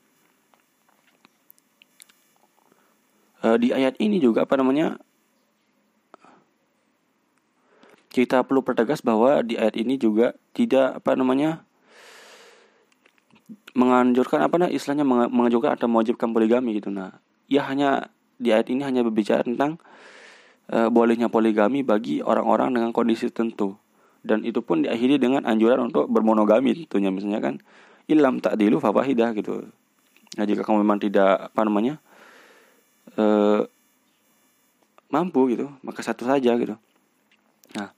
Uh, 3.43 3.57
di 3.59 3.75
ayat 3.75 3.99
ini 3.99 4.23
juga 4.23 4.47
apa 4.47 4.55
namanya 4.57 4.99
kita 8.13 8.45
perlu 8.45 8.61
pertegas 8.61 9.01
bahwa 9.01 9.41
di 9.41 9.57
ayat 9.57 9.75
ini 9.75 9.97
juga 9.97 10.37
tidak 10.53 11.01
apa 11.01 11.17
namanya 11.17 11.65
menganjurkan 13.73 14.45
apa 14.45 14.55
nah 14.61 14.69
istilahnya 14.69 15.05
menganjurkan 15.09 15.81
atau 15.81 15.89
mewajibkan 15.89 16.29
poligami 16.31 16.77
gitu. 16.77 16.93
Nah 16.93 17.17
ya 17.49 17.65
hanya 17.73 18.13
di 18.37 18.53
ayat 18.53 18.69
ini 18.69 18.85
hanya 18.85 19.01
berbicara 19.01 19.49
tentang 19.49 19.81
uh, 20.69 20.93
bolehnya 20.93 21.33
poligami 21.33 21.81
bagi 21.81 22.21
orang-orang 22.21 22.77
dengan 22.77 22.93
kondisi 22.93 23.33
tertentu. 23.33 23.81
Dan 24.23 24.47
itu 24.47 24.63
pun 24.63 24.87
diakhiri 24.87 25.19
dengan 25.19 25.43
anjuran 25.49 25.91
untuk 25.91 26.07
bermonogami 26.07 26.85
tentunya. 26.85 27.11
Misalnya 27.11 27.41
kan 27.41 27.55
ilam 28.07 28.39
tak 28.45 28.61
dilu 28.61 28.77
fawahidah 28.77 29.33
gitu. 29.35 29.73
Nah 30.37 30.45
jika 30.45 30.69
kamu 30.69 30.85
memang 30.85 31.01
tidak 31.01 31.49
apa 31.49 31.61
namanya 31.65 31.97
uh, 33.19 33.67
mampu 35.13 35.53
gitu 35.53 35.69
maka 35.85 36.01
satu 36.01 36.25
saja 36.25 36.57
gitu. 36.57 36.77
Nah 37.77 37.91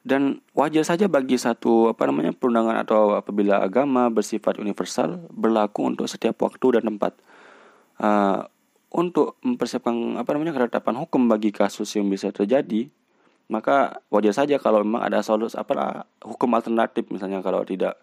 dan 0.00 0.40
wajar 0.56 0.80
saja 0.82 1.12
bagi 1.12 1.36
satu 1.36 1.92
apa 1.92 2.08
namanya 2.08 2.32
perundangan 2.32 2.80
atau 2.80 3.14
apabila 3.16 3.60
agama 3.60 4.08
bersifat 4.08 4.56
universal 4.56 5.20
berlaku 5.28 5.84
untuk 5.84 6.08
setiap 6.08 6.40
waktu 6.40 6.80
dan 6.80 6.96
tempat. 6.96 7.12
Uh, 8.00 8.48
untuk 8.90 9.38
mempersiapkan 9.46 10.18
apa 10.18 10.34
namanya 10.34 10.50
ketetapan 10.56 10.98
hukum 10.98 11.30
bagi 11.30 11.54
kasus 11.54 11.94
yang 11.94 12.10
bisa 12.10 12.34
terjadi 12.34 12.90
maka 13.50 13.98
wajar 14.14 14.30
saja 14.30 14.62
kalau 14.62 14.86
memang 14.86 15.02
ada 15.02 15.26
solusi 15.26 15.58
apa 15.58 16.06
hukum 16.22 16.54
alternatif 16.54 17.10
misalnya 17.10 17.42
kalau 17.42 17.66
tidak 17.66 17.98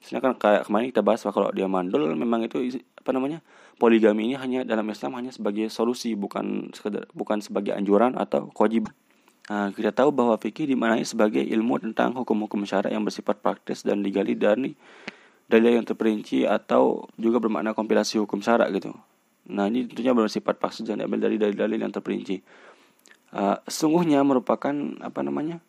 misalnya 0.00 0.22
kan 0.22 0.32
kayak 0.36 0.62
kemarin 0.68 0.86
kita 0.92 1.02
bahas 1.02 1.20
kalau 1.24 1.50
dia 1.52 1.66
mandul 1.66 2.06
memang 2.12 2.44
itu 2.44 2.80
apa 2.96 3.10
namanya 3.14 3.42
poligami 3.76 4.30
ini 4.30 4.34
hanya 4.36 4.60
dalam 4.62 4.86
Islam 4.88 5.18
hanya 5.18 5.32
sebagai 5.32 5.68
solusi 5.68 6.14
bukan 6.14 6.72
sekedar 6.72 7.08
bukan 7.12 7.42
sebagai 7.42 7.72
anjuran 7.76 8.14
atau 8.16 8.48
kewajiban 8.52 8.92
Nah, 9.46 9.70
kita 9.70 9.94
tahu 9.94 10.10
bahwa 10.10 10.34
fikih 10.42 10.66
dimaknai 10.66 11.06
sebagai 11.06 11.38
ilmu 11.38 11.78
tentang 11.78 12.10
hukum-hukum 12.18 12.66
syara 12.66 12.90
yang 12.90 13.06
bersifat 13.06 13.38
praktis 13.38 13.86
dan 13.86 14.02
digali 14.02 14.34
dari 14.34 14.74
dalil 15.46 15.78
yang 15.78 15.86
terperinci 15.86 16.42
atau 16.42 17.06
juga 17.14 17.38
bermakna 17.38 17.70
kompilasi 17.70 18.18
hukum 18.18 18.42
syara 18.42 18.66
gitu. 18.74 18.90
Nah, 19.46 19.70
ini 19.70 19.86
tentunya 19.86 20.10
bersifat 20.10 20.58
praktis 20.58 20.82
dan 20.82 20.98
diambil 20.98 21.30
dari 21.30 21.38
dalil-dalil 21.38 21.78
yang 21.78 21.94
terperinci. 21.94 22.42
Uh, 23.30 23.54
sungguhnya 23.70 24.26
merupakan 24.26 24.74
apa 24.98 25.20
namanya? 25.22 25.62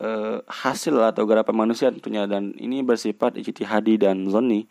Uh, 0.00 0.40
hasil 0.48 0.96
atau 0.96 1.28
garapan 1.28 1.68
manusia 1.68 1.92
tentunya 1.92 2.24
dan 2.24 2.56
ini 2.56 2.80
bersifat 2.80 3.36
ijtihadi 3.36 4.00
dan 4.00 4.32
zonni. 4.32 4.64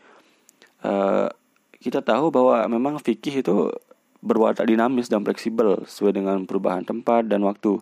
Uh, 0.82 1.30
kita 1.78 2.02
tahu 2.02 2.34
bahwa 2.34 2.66
memang 2.66 2.98
fikih 2.98 3.46
itu 3.46 3.70
berwatak 4.26 4.66
dinamis 4.68 5.08
dan 5.08 5.24
fleksibel 5.24 5.86
sesuai 5.86 6.18
dengan 6.18 6.44
perubahan 6.50 6.84
tempat 6.84 7.30
dan 7.30 7.46
waktu. 7.46 7.80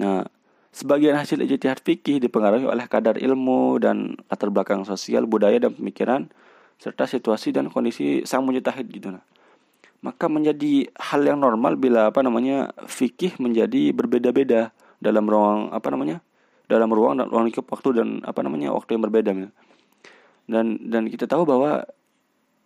Nah, 0.00 0.24
sebagian 0.70 1.18
hasil 1.18 1.42
ijtihad 1.44 1.82
fikih 1.82 2.22
dipengaruhi 2.22 2.64
oleh 2.64 2.86
kadar 2.86 3.18
ilmu 3.18 3.82
dan 3.82 4.16
latar 4.30 4.48
belakang 4.48 4.86
sosial, 4.86 5.26
budaya 5.26 5.58
dan 5.58 5.74
pemikiran 5.74 6.30
serta 6.78 7.10
situasi 7.10 7.50
dan 7.50 7.68
kondisi 7.68 8.22
sang 8.22 8.46
mujtahid 8.46 8.86
gitu 8.86 9.10
nah. 9.10 9.24
Maka 9.98 10.30
menjadi 10.30 10.86
hal 10.94 11.26
yang 11.26 11.42
normal 11.42 11.74
bila 11.74 12.14
apa 12.14 12.22
namanya 12.22 12.70
fikih 12.86 13.34
menjadi 13.42 13.90
berbeda-beda 13.90 14.70
dalam 15.02 15.26
ruang 15.26 15.74
apa 15.74 15.90
namanya? 15.90 16.22
Dalam 16.68 16.92
ruang 16.92 17.18
dan 17.18 17.26
ruang 17.32 17.48
lingkup 17.48 17.66
waktu 17.72 17.96
dan 17.96 18.08
apa 18.22 18.44
namanya 18.44 18.70
waktu 18.76 18.94
yang 18.94 19.02
berbeda 19.08 19.30
gitu. 19.32 19.52
Dan 20.48 20.88
dan 20.88 21.08
kita 21.08 21.24
tahu 21.24 21.48
bahwa 21.48 21.84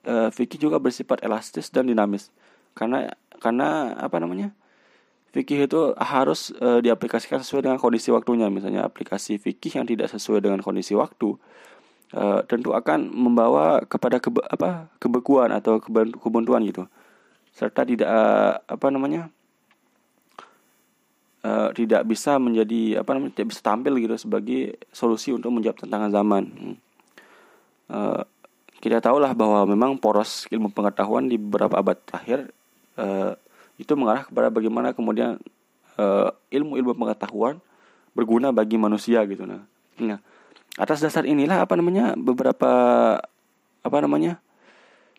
uh, 0.07 0.29
fikih 0.35 0.59
juga 0.59 0.83
bersifat 0.83 1.23
elastis 1.23 1.71
dan 1.71 1.87
dinamis. 1.87 2.35
Karena 2.75 3.15
karena 3.39 3.95
apa 3.99 4.19
namanya 4.23 4.55
fikih 5.33 5.65
itu 5.65 5.97
harus 5.97 6.53
e, 6.55 6.85
diaplikasikan 6.85 7.41
sesuai 7.41 7.67
dengan 7.67 7.81
kondisi 7.81 8.13
waktunya. 8.13 8.53
Misalnya 8.53 8.87
aplikasi 8.87 9.41
fikih 9.41 9.81
yang 9.81 9.87
tidak 9.89 10.13
sesuai 10.13 10.45
dengan 10.45 10.61
kondisi 10.61 10.93
waktu 10.93 11.35
e, 12.13 12.25
tentu 12.47 12.77
akan 12.77 13.09
membawa 13.11 13.81
kepada 13.89 14.21
kebe, 14.21 14.45
apa 14.45 14.93
kebekuan 15.01 15.51
atau 15.51 15.81
kebuntuan 16.21 16.63
gitu. 16.69 16.85
Serta 17.57 17.83
tidak 17.89 18.07
e, 18.07 18.23
apa 18.61 18.87
namanya 18.93 19.33
e, 21.43 21.51
tidak 21.77 22.03
bisa 22.09 22.39
menjadi 22.39 23.03
apa 23.03 23.11
namanya 23.15 23.37
tidak 23.37 23.49
bisa 23.55 23.61
tampil 23.61 23.95
gitu 23.99 24.15
sebagai 24.17 24.79
solusi 24.95 25.35
untuk 25.35 25.51
menjawab 25.51 25.79
tantangan 25.83 26.11
zaman 26.11 26.43
e, 27.91 27.99
kita 28.83 28.99
tahulah 28.99 29.31
bahwa 29.35 29.63
memang 29.67 29.95
poros 29.95 30.51
ilmu 30.51 30.75
pengetahuan 30.75 31.31
di 31.31 31.39
beberapa 31.39 31.79
abad 31.79 31.95
terakhir 32.03 32.51
uh, 32.99 33.31
itu 33.79 33.95
mengarah 33.95 34.27
kepada 34.27 34.51
bagaimana 34.51 34.91
kemudian 34.91 35.39
ilmu-ilmu 36.51 36.99
pengetahuan 36.99 37.63
berguna 38.11 38.51
bagi 38.51 38.75
manusia 38.75 39.23
gitu 39.23 39.47
nah. 39.47 39.63
Nah, 40.03 40.19
atas 40.81 41.05
dasar 41.05 41.29
inilah 41.29 41.63
apa 41.63 41.77
namanya 41.77 42.17
beberapa 42.17 42.73
apa 43.83 43.97
namanya 44.01 44.41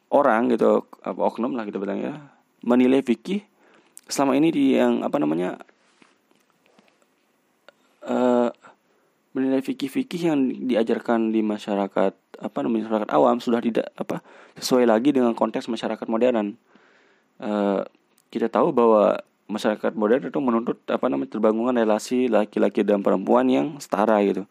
orang 0.10 0.50
gitu 0.54 0.84
apa 1.06 1.22
oknum 1.22 1.54
lah 1.54 1.64
kita 1.64 1.78
bilang 1.78 2.02
ya 2.02 2.14
menilai 2.66 3.06
fikih 3.06 3.46
selama 4.10 4.34
ini 4.40 4.50
di 4.50 4.66
yang 4.76 5.06
apa 5.06 5.22
namanya 5.22 5.62
uh, 8.08 8.50
menilai 9.34 9.66
fikih-fikih 9.66 10.22
yang 10.30 10.40
diajarkan 10.70 11.34
di 11.34 11.42
masyarakat 11.42 12.14
apa 12.38 12.58
namanya 12.62 12.90
masyarakat 12.90 13.12
awam 13.14 13.38
sudah 13.42 13.62
tidak 13.62 13.90
apa 13.98 14.22
sesuai 14.58 14.86
lagi 14.86 15.10
dengan 15.14 15.34
konteks 15.34 15.70
masyarakat 15.70 16.06
modern 16.06 16.58
uh, 17.42 17.82
kita 18.30 18.50
tahu 18.50 18.74
bahwa 18.74 19.22
masyarakat 19.48 19.94
modern 19.94 20.30
itu 20.30 20.40
menuntut 20.42 20.78
apa 20.90 21.06
namanya 21.12 21.38
terbangungan 21.38 21.76
relasi 21.78 22.32
laki-laki 22.32 22.82
dan 22.82 23.06
perempuan 23.06 23.46
yang 23.52 23.78
setara 23.78 24.18
gitu. 24.26 24.50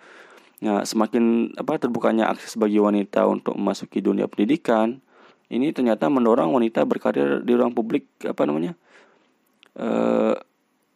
Nah, 0.62 0.87
semakin 0.87 1.57
apa 1.59 1.75
terbukanya 1.83 2.31
akses 2.31 2.55
bagi 2.55 2.79
wanita 2.79 3.27
untuk 3.27 3.59
memasuki 3.59 3.99
dunia 3.99 4.31
pendidikan, 4.31 5.03
ini 5.51 5.75
ternyata 5.75 6.07
mendorong 6.07 6.55
wanita 6.55 6.87
berkarir 6.87 7.43
di 7.43 7.53
ruang 7.59 7.75
publik 7.75 8.07
apa 8.23 8.47
namanya? 8.47 8.79
Uh, 9.75 10.38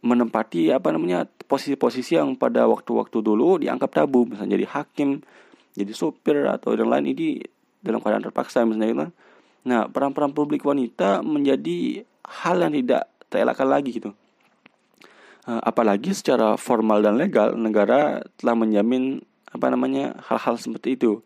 menempati 0.06 0.70
apa 0.70 0.94
namanya 0.94 1.26
posisi-posisi 1.50 2.14
yang 2.14 2.38
pada 2.38 2.70
waktu-waktu 2.70 3.18
dulu 3.18 3.58
dianggap 3.58 3.90
tabu 3.90 4.22
misalnya 4.22 4.54
jadi 4.54 4.66
hakim 4.70 5.20
jadi 5.74 5.92
supir 5.92 6.46
atau 6.46 6.72
yang 6.72 6.88
lain 6.88 7.10
ini 7.12 7.42
dalam 7.84 8.00
keadaan 8.00 8.24
terpaksa 8.24 8.64
misalnya 8.64 8.88
gitu. 8.90 9.06
Nah, 9.66 9.90
peran-peran 9.90 10.30
publik 10.30 10.62
wanita 10.62 11.20
menjadi 11.26 12.06
hal 12.22 12.62
yang 12.62 12.72
tidak 12.74 13.10
terelakkan 13.28 13.68
lagi 13.68 13.90
gitu. 13.92 14.10
Uh, 15.46 15.62
apalagi 15.62 16.10
secara 16.10 16.58
formal 16.58 17.02
dan 17.02 17.14
legal 17.18 17.54
negara 17.54 18.22
telah 18.34 18.58
menjamin 18.58 19.22
apa 19.50 19.66
namanya 19.70 20.18
hal-hal 20.26 20.58
seperti 20.58 20.98
itu. 20.98 21.22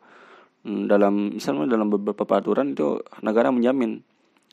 Hmm, 0.61 0.89
dalam 0.89 1.41
misalnya 1.41 1.73
dalam 1.73 1.89
beberapa 1.89 2.29
peraturan 2.29 2.77
itu 2.77 3.01
negara 3.25 3.49
menjamin 3.49 4.05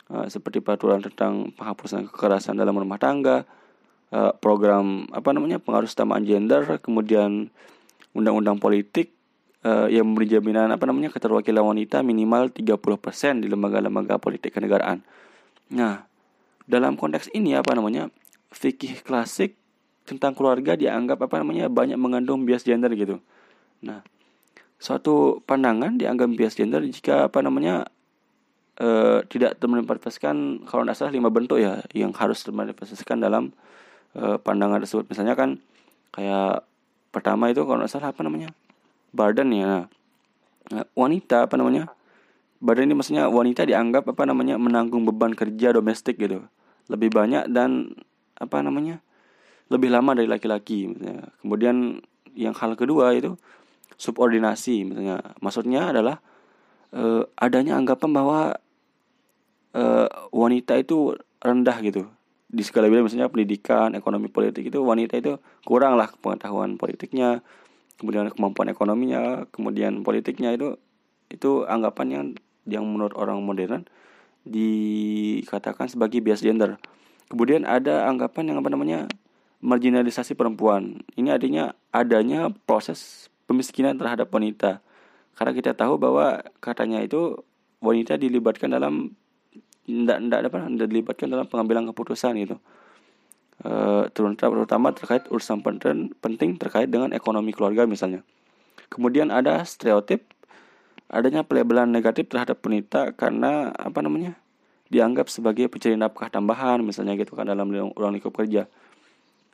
uh, 0.08 0.28
seperti 0.32 0.63
peraturan 0.63 1.04
tentang 1.04 1.52
penghapusan 1.56 2.08
kekerasan 2.08 2.56
dalam 2.56 2.80
rumah 2.80 2.96
tangga, 2.96 3.44
uh, 4.12 4.34
program 4.38 5.08
apa 5.12 5.34
namanya 5.34 5.58
pengaruh 5.60 5.88
utamaan 5.89 6.24
gender, 6.24 6.80
kemudian 6.80 7.52
undang-undang 8.15 8.58
politik 8.58 9.13
uh, 9.67 9.88
yang 9.91 10.08
memberi 10.08 10.28
jaminan 10.32 10.72
apa 10.74 10.86
namanya 10.88 11.13
keterwakilan 11.13 11.63
wanita 11.63 12.02
minimal 12.02 12.50
30% 12.50 13.43
di 13.43 13.48
lembaga-lembaga 13.52 14.17
politik 14.17 14.56
kenegaraan. 14.56 15.04
Nah, 15.74 16.08
dalam 16.67 16.96
konteks 16.96 17.32
ini 17.36 17.56
apa 17.58 17.76
namanya? 17.76 18.12
fikih 18.48 19.04
klasik 19.04 19.60
tentang 20.08 20.32
keluarga 20.32 20.80
dianggap 20.80 21.20
apa 21.20 21.43
namanya 21.43 21.67
banyak 21.67 22.00
mengandung 22.00 22.48
bias 22.48 22.63
gender 22.63 22.88
gitu. 22.96 23.20
Nah, 23.84 24.08
suatu 24.80 25.43
pandangan 25.43 26.00
dianggap 26.00 26.32
bias 26.32 26.56
gender 26.56 26.80
jika 26.88 27.28
apa 27.28 27.43
namanya 27.43 27.91
uh, 28.80 29.20
tidak 29.28 29.60
termanifestasikan 29.60 30.63
kalau 30.63 30.88
tidak 30.88 30.96
salah 30.96 31.13
lima 31.13 31.28
bentuk 31.28 31.60
ya 31.60 31.84
yang 31.91 32.15
harus 32.15 32.39
termanifestasikan 32.48 33.20
dalam 33.20 33.52
uh, 34.18 34.38
pandangan 34.42 34.82
tersebut. 34.82 35.08
Misalnya 35.08 35.38
kan 35.38 35.62
kayak 36.12 36.66
pertama 37.14 37.54
itu 37.54 37.64
kalau 37.64 37.86
tidak 37.86 37.92
salah 37.94 38.10
apa 38.12 38.22
namanya? 38.26 38.50
Badan 39.14 39.54
ya. 39.54 39.88
Nah, 40.74 40.86
wanita 40.98 41.48
apa 41.48 41.56
namanya? 41.56 41.94
Badan 42.58 42.90
ini 42.90 42.98
maksudnya 42.98 43.30
wanita 43.30 43.64
dianggap 43.64 44.10
apa 44.10 44.24
namanya? 44.26 44.58
Menanggung 44.58 45.06
beban 45.06 45.38
kerja 45.38 45.72
domestik 45.72 46.18
gitu. 46.18 46.44
Lebih 46.90 47.14
banyak 47.14 47.54
dan 47.54 47.94
apa 48.42 48.60
namanya? 48.66 49.00
Lebih 49.70 49.94
lama 49.94 50.18
dari 50.18 50.28
laki-laki 50.28 50.90
misalnya. 50.90 51.30
Kemudian 51.40 52.02
yang 52.34 52.54
hal 52.58 52.74
kedua 52.74 53.14
itu 53.14 53.38
subordinasi 53.96 54.90
misalnya. 54.90 55.22
Maksudnya 55.40 55.94
adalah 55.94 56.20
uh, 56.94 57.24
adanya 57.38 57.78
anggapan 57.78 58.12
bahwa 58.12 58.40
uh, 59.78 60.08
wanita 60.34 60.80
itu 60.82 61.18
rendah 61.38 61.78
gitu 61.86 62.10
di 62.48 62.64
segala 62.64 62.88
bidang 62.88 63.08
misalnya 63.08 63.28
pendidikan 63.28 63.92
ekonomi 63.94 64.32
politik 64.32 64.72
itu 64.72 64.80
wanita 64.80 65.20
itu 65.20 65.36
kurang 65.68 66.00
lah 66.00 66.08
pengetahuan 66.24 66.80
politiknya 66.80 67.44
kemudian 68.00 68.32
kemampuan 68.32 68.72
ekonominya 68.72 69.46
kemudian 69.52 70.02
politiknya 70.08 70.56
itu 70.56 70.80
itu 71.28 71.68
anggapan 71.68 72.08
yang 72.08 72.26
yang 72.68 72.84
menurut 72.88 73.16
orang 73.16 73.44
modern 73.44 73.88
dikatakan 74.48 75.92
sebagai 75.92 76.24
bias 76.24 76.44
gender. 76.44 76.80
Kemudian 77.28 77.68
ada 77.68 78.08
anggapan 78.08 78.56
yang 78.56 78.58
apa 78.64 78.70
namanya 78.72 79.00
marginalisasi 79.60 80.36
perempuan. 80.40 81.04
Ini 81.20 81.36
artinya 81.36 81.76
adanya 81.92 82.52
proses 82.68 83.28
pemiskinan 83.46 84.00
terhadap 84.00 84.32
wanita. 84.32 84.80
Karena 85.36 85.52
kita 85.52 85.76
tahu 85.76 86.00
bahwa 86.00 86.42
katanya 86.64 87.04
itu 87.04 87.44
wanita 87.84 88.16
dilibatkan 88.16 88.72
dalam 88.72 89.14
tidak 89.88 90.17
tidak 90.19 90.39
apa 90.52 90.67
tidak 90.67 90.88
dilibatkan 90.91 91.28
dalam 91.32 91.47
pengambilan 91.47 91.88
keputusan 91.89 92.36
gitu. 92.43 92.60
Uh, 93.58 94.06
terutama 94.13 94.93
terkait 94.93 95.26
urusan 95.34 95.65
penting 95.65 96.13
penting 96.21 96.62
terkait 96.62 96.91
dengan 96.91 97.15
ekonomi 97.15 97.56
keluarga 97.56 97.89
misalnya. 97.89 98.21
Kemudian 98.91 99.34
ada 99.34 99.63
stereotip 99.65 100.28
adanya 101.08 101.41
pelabelan 101.47 101.89
negatif 101.89 102.28
terhadap 102.28 102.60
wanita 102.60 103.15
karena 103.15 103.71
apa 103.71 104.04
namanya 104.04 104.36
dianggap 104.91 105.32
sebagai 105.32 105.71
pencari 105.71 105.95
nafkah 105.95 106.28
tambahan 106.28 106.84
misalnya 106.84 107.15
gitu 107.15 107.36
kan 107.36 107.47
dalam 107.47 107.71
ruang 107.71 108.13
lingkup 108.13 108.36
kerja. 108.36 108.67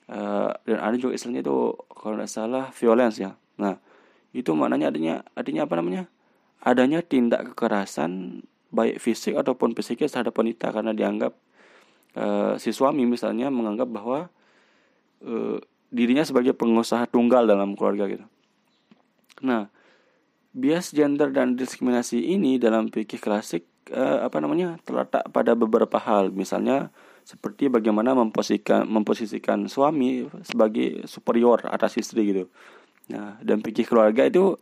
Uh, 0.03 0.51
dan 0.67 0.83
ada 0.83 0.95
juga 0.99 1.15
istilahnya 1.15 1.45
itu 1.45 1.79
kalau 1.93 2.19
tidak 2.19 2.29
salah 2.29 2.65
violence 2.75 3.17
ya. 3.21 3.37
Nah 3.55 3.79
itu 4.33 4.51
maknanya 4.51 4.89
adanya 4.89 5.15
artinya 5.37 5.63
apa 5.69 5.73
namanya 5.79 6.03
adanya 6.59 6.99
tindak 7.05 7.53
kekerasan 7.53 8.43
baik 8.73 8.97
fisik 8.97 9.37
ataupun 9.37 9.77
psikis 9.77 10.11
terhadap 10.11 10.33
wanita 10.33 10.73
karena 10.73 10.91
dianggap 10.91 11.37
uh, 12.17 12.57
si 12.57 12.73
suami 12.73 13.05
misalnya 13.05 13.53
menganggap 13.53 13.87
bahwa 13.87 14.33
uh, 15.21 15.57
dirinya 15.93 16.25
sebagai 16.25 16.57
pengusaha 16.57 17.05
tunggal 17.05 17.45
dalam 17.45 17.77
keluarga 17.77 18.09
gitu. 18.09 18.25
Nah, 19.45 19.69
bias 20.57 20.89
gender 20.89 21.29
dan 21.29 21.53
diskriminasi 21.53 22.33
ini 22.33 22.57
dalam 22.57 22.89
fikih 22.89 23.21
klasik 23.21 23.69
uh, 23.93 24.25
apa 24.25 24.41
namanya 24.41 24.81
terletak 24.81 25.29
pada 25.29 25.53
beberapa 25.53 26.01
hal, 26.01 26.33
misalnya 26.33 26.89
seperti 27.23 27.71
bagaimana 27.71 28.11
memposisikan 28.17 28.83
memposisikan 28.83 29.69
suami 29.71 30.27
sebagai 30.43 31.07
superior 31.07 31.63
atas 31.69 31.95
istri 32.01 32.33
gitu. 32.35 32.43
Nah, 33.13 33.39
dan 33.39 33.61
fikih 33.63 33.87
keluarga 33.87 34.27
itu 34.27 34.59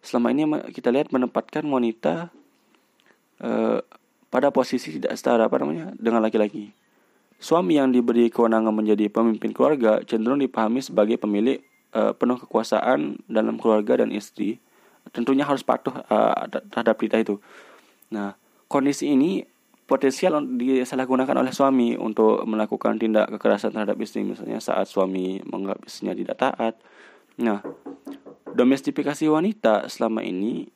selama 0.00 0.32
ini 0.32 0.44
kita 0.70 0.94
lihat 0.94 1.10
menempatkan 1.10 1.66
wanita 1.66 2.30
uh, 3.42 3.78
pada 4.28 4.52
posisi 4.52 5.00
tidak 5.00 5.16
setara 5.16 5.48
apa 5.48 5.56
namanya 5.60 5.92
dengan 5.96 6.20
laki-laki. 6.20 6.70
Suami 7.38 7.78
yang 7.78 7.94
diberi 7.94 8.28
kewenangan 8.28 8.74
menjadi 8.74 9.06
pemimpin 9.08 9.54
keluarga 9.54 10.02
cenderung 10.02 10.42
dipahami 10.42 10.82
sebagai 10.82 11.16
pemilik 11.16 11.62
uh, 11.94 12.12
penuh 12.12 12.36
kekuasaan 12.36 13.22
dalam 13.30 13.56
keluarga 13.56 14.02
dan 14.02 14.10
istri. 14.10 14.58
Tentunya 15.14 15.46
harus 15.46 15.64
patuh 15.64 15.94
uh, 16.10 16.34
terhadap 16.68 16.98
kita 17.00 17.16
itu. 17.22 17.40
Nah, 18.12 18.36
kondisi 18.68 19.08
ini 19.08 19.40
potensial 19.88 20.44
disalahgunakan 20.44 21.40
oleh 21.40 21.52
suami 21.54 21.96
untuk 21.96 22.44
melakukan 22.44 23.00
tindak 23.00 23.32
kekerasan 23.32 23.72
terhadap 23.72 23.96
istri 24.04 24.20
misalnya 24.20 24.60
saat 24.60 24.84
suami 24.84 25.40
menganggap 25.48 25.80
istrinya 25.88 26.12
tidak 26.12 26.36
taat. 26.36 26.74
Nah, 27.40 27.64
domestifikasi 28.52 29.24
wanita 29.32 29.88
selama 29.88 30.20
ini 30.20 30.68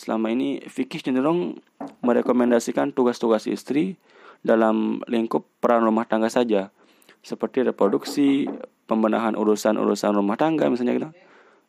selama 0.00 0.32
ini 0.32 0.64
fikih 0.64 1.04
cenderung 1.04 1.60
merekomendasikan 2.00 2.96
tugas-tugas 2.96 3.44
istri 3.44 4.00
dalam 4.40 5.04
lingkup 5.04 5.44
peran 5.60 5.84
rumah 5.84 6.08
tangga 6.08 6.32
saja 6.32 6.72
seperti 7.20 7.68
reproduksi, 7.68 8.48
pembenahan 8.88 9.36
urusan-urusan 9.36 10.16
rumah 10.16 10.40
tangga 10.40 10.72
misalnya 10.72 10.96
gitu. 10.96 11.10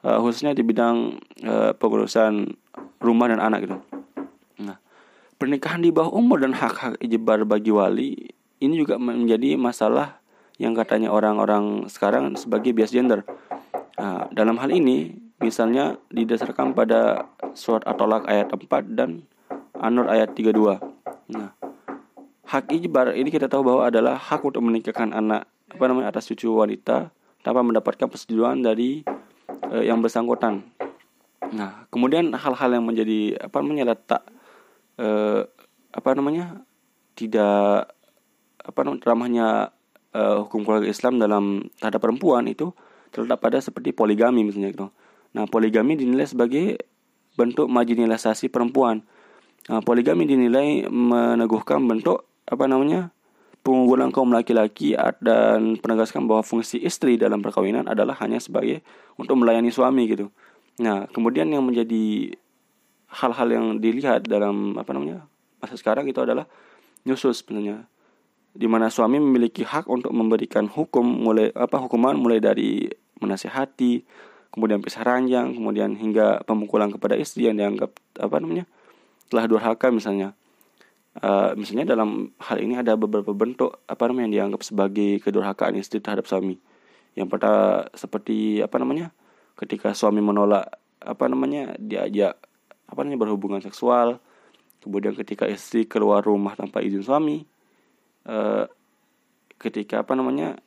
Uh, 0.02 0.18
khususnya 0.24 0.56
di 0.56 0.64
bidang 0.64 1.20
uh, 1.44 1.76
pengurusan 1.76 2.56
rumah 3.04 3.28
dan 3.28 3.44
anak 3.44 3.68
gitu. 3.68 3.78
Nah, 4.64 4.80
pernikahan 5.36 5.84
di 5.84 5.92
bawah 5.92 6.16
umur 6.16 6.40
dan 6.40 6.56
hak-hak 6.56 6.98
ijbar 7.04 7.44
bagi 7.44 7.70
wali 7.76 8.32
ini 8.64 8.74
juga 8.80 8.96
menjadi 8.96 9.60
masalah 9.60 10.24
yang 10.56 10.72
katanya 10.72 11.12
orang-orang 11.12 11.86
sekarang 11.92 12.34
sebagai 12.40 12.72
bias 12.72 12.96
gender. 12.96 13.28
Nah, 14.00 14.32
dalam 14.32 14.56
hal 14.58 14.72
ini 14.72 15.20
Misalnya 15.42 15.98
didasarkan 16.14 16.78
pada 16.78 17.34
surat 17.58 17.82
At-Tolak 17.90 18.30
ayat 18.30 18.54
4 18.54 18.94
dan 18.94 19.26
An-Nur 19.82 20.06
ayat 20.06 20.38
32. 20.38 20.78
Nah, 21.34 21.58
hak 22.46 22.70
ijbar 22.70 23.18
ini 23.18 23.34
kita 23.34 23.50
tahu 23.50 23.66
bahwa 23.66 23.90
adalah 23.90 24.22
hak 24.22 24.46
untuk 24.46 24.62
menikahkan 24.62 25.10
anak 25.10 25.50
apa 25.72 25.84
namanya 25.90 26.14
atas 26.14 26.30
cucu 26.30 26.52
wanita 26.52 27.10
tanpa 27.42 27.66
mendapatkan 27.66 28.06
persetujuan 28.06 28.62
dari 28.62 29.02
eh, 29.74 29.84
yang 29.90 30.04
bersangkutan. 30.04 30.62
Nah, 31.52 31.90
kemudian 31.90 32.32
hal-hal 32.38 32.70
yang 32.78 32.86
menjadi 32.86 33.42
apa 33.42 33.58
namanya 33.66 33.98
letak 33.98 34.22
eh, 35.02 35.42
apa 35.92 36.10
namanya 36.14 36.62
tidak 37.18 37.90
apa 38.62 38.80
namanya 38.86 39.04
ramahnya 39.04 39.48
eh, 40.14 40.36
hukum 40.46 40.62
keluarga 40.62 40.88
Islam 40.88 41.18
dalam 41.18 41.66
terhadap 41.82 42.00
perempuan 42.04 42.46
itu 42.46 42.70
terletak 43.10 43.42
pada 43.42 43.58
seperti 43.58 43.92
poligami 43.92 44.46
misalnya 44.46 44.70
gitu. 44.72 44.88
Nah, 45.32 45.48
poligami 45.48 45.96
dinilai 45.96 46.28
sebagai 46.28 46.80
bentuk 47.40 47.72
marginalisasi 47.72 48.52
perempuan. 48.52 49.04
Nah, 49.72 49.80
poligami 49.80 50.28
dinilai 50.28 50.90
meneguhkan 50.90 51.80
bentuk 51.88 52.28
apa 52.50 52.68
namanya 52.68 53.16
pengunggulan 53.62 54.10
kaum 54.10 54.34
laki-laki 54.34 54.98
dan 55.22 55.78
penegaskan 55.78 56.26
bahwa 56.26 56.42
fungsi 56.42 56.82
istri 56.82 57.16
dalam 57.16 57.46
perkawinan 57.46 57.86
adalah 57.86 58.18
hanya 58.20 58.42
sebagai 58.42 58.82
untuk 59.16 59.38
melayani 59.38 59.70
suami 59.70 60.10
gitu. 60.10 60.34
Nah, 60.82 61.06
kemudian 61.14 61.46
yang 61.48 61.62
menjadi 61.62 62.34
hal-hal 63.12 63.48
yang 63.52 63.66
dilihat 63.78 64.26
dalam 64.26 64.80
apa 64.80 64.92
namanya 64.96 65.28
masa 65.62 65.78
sekarang 65.78 66.08
itu 66.10 66.18
adalah 66.24 66.48
nyusus 67.06 67.44
sebenarnya 67.44 67.86
di 68.52 68.68
mana 68.68 68.92
suami 68.92 69.20
memiliki 69.20 69.64
hak 69.64 69.88
untuk 69.88 70.12
memberikan 70.12 70.68
hukum 70.68 71.04
mulai 71.04 71.52
apa 71.56 71.80
hukuman 71.80 72.16
mulai 72.20 72.44
dari 72.44 72.88
menasehati 73.20 74.04
kemudian 74.52 74.84
pisah 74.84 75.02
ranjang, 75.08 75.56
kemudian 75.56 75.96
hingga 75.96 76.44
pemukulan 76.44 76.92
kepada 76.92 77.16
istri 77.16 77.48
yang 77.48 77.56
dianggap 77.58 77.96
apa 78.20 78.36
namanya 78.44 78.68
telah 79.32 79.48
durhaka 79.48 79.88
misalnya. 79.90 80.36
Uh, 81.12 81.52
misalnya 81.60 81.92
dalam 81.92 82.32
hal 82.40 82.64
ini 82.64 82.80
ada 82.80 82.96
beberapa 82.96 83.36
bentuk 83.36 83.84
apa 83.84 84.08
namanya 84.08 84.32
yang 84.32 84.34
dianggap 84.36 84.62
sebagai 84.64 85.20
kedurhakaan 85.20 85.76
istri 85.80 86.00
terhadap 86.00 86.28
suami. 86.28 86.60
Yang 87.16 87.28
pada 87.32 87.52
seperti 87.96 88.64
apa 88.64 88.80
namanya 88.80 89.12
ketika 89.60 89.92
suami 89.92 90.24
menolak 90.24 90.72
apa 91.04 91.26
namanya 91.28 91.76
diajak 91.76 92.40
apa 92.88 93.00
namanya 93.04 93.28
berhubungan 93.28 93.60
seksual, 93.64 94.20
kemudian 94.84 95.16
ketika 95.16 95.48
istri 95.48 95.88
keluar 95.88 96.24
rumah 96.24 96.56
tanpa 96.60 96.84
izin 96.84 97.04
suami, 97.04 97.44
uh, 98.28 98.68
ketika 99.60 100.04
apa 100.04 100.16
namanya 100.16 100.60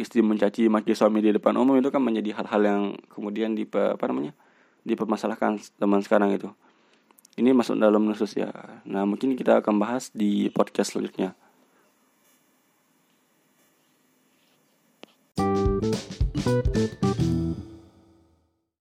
istri 0.00 0.24
mencaci 0.24 0.66
maki 0.66 0.96
suami 0.96 1.20
di 1.20 1.36
depan 1.36 1.54
umum 1.60 1.76
itu 1.76 1.92
kan 1.92 2.00
menjadi 2.00 2.40
hal-hal 2.40 2.62
yang 2.64 2.82
kemudian 3.12 3.52
di 3.52 3.68
apa 3.68 4.04
namanya 4.08 4.32
dipermasalahkan 4.88 5.60
zaman 5.76 6.00
sekarang 6.00 6.32
itu. 6.32 6.48
Ini 7.36 7.52
masuk 7.52 7.76
dalam 7.78 8.02
nusus 8.02 8.32
ya. 8.34 8.50
Nah 8.88 9.04
mungkin 9.04 9.36
kita 9.36 9.60
akan 9.60 9.76
bahas 9.76 10.08
di 10.10 10.48
podcast 10.50 10.96
selanjutnya. 10.96 11.36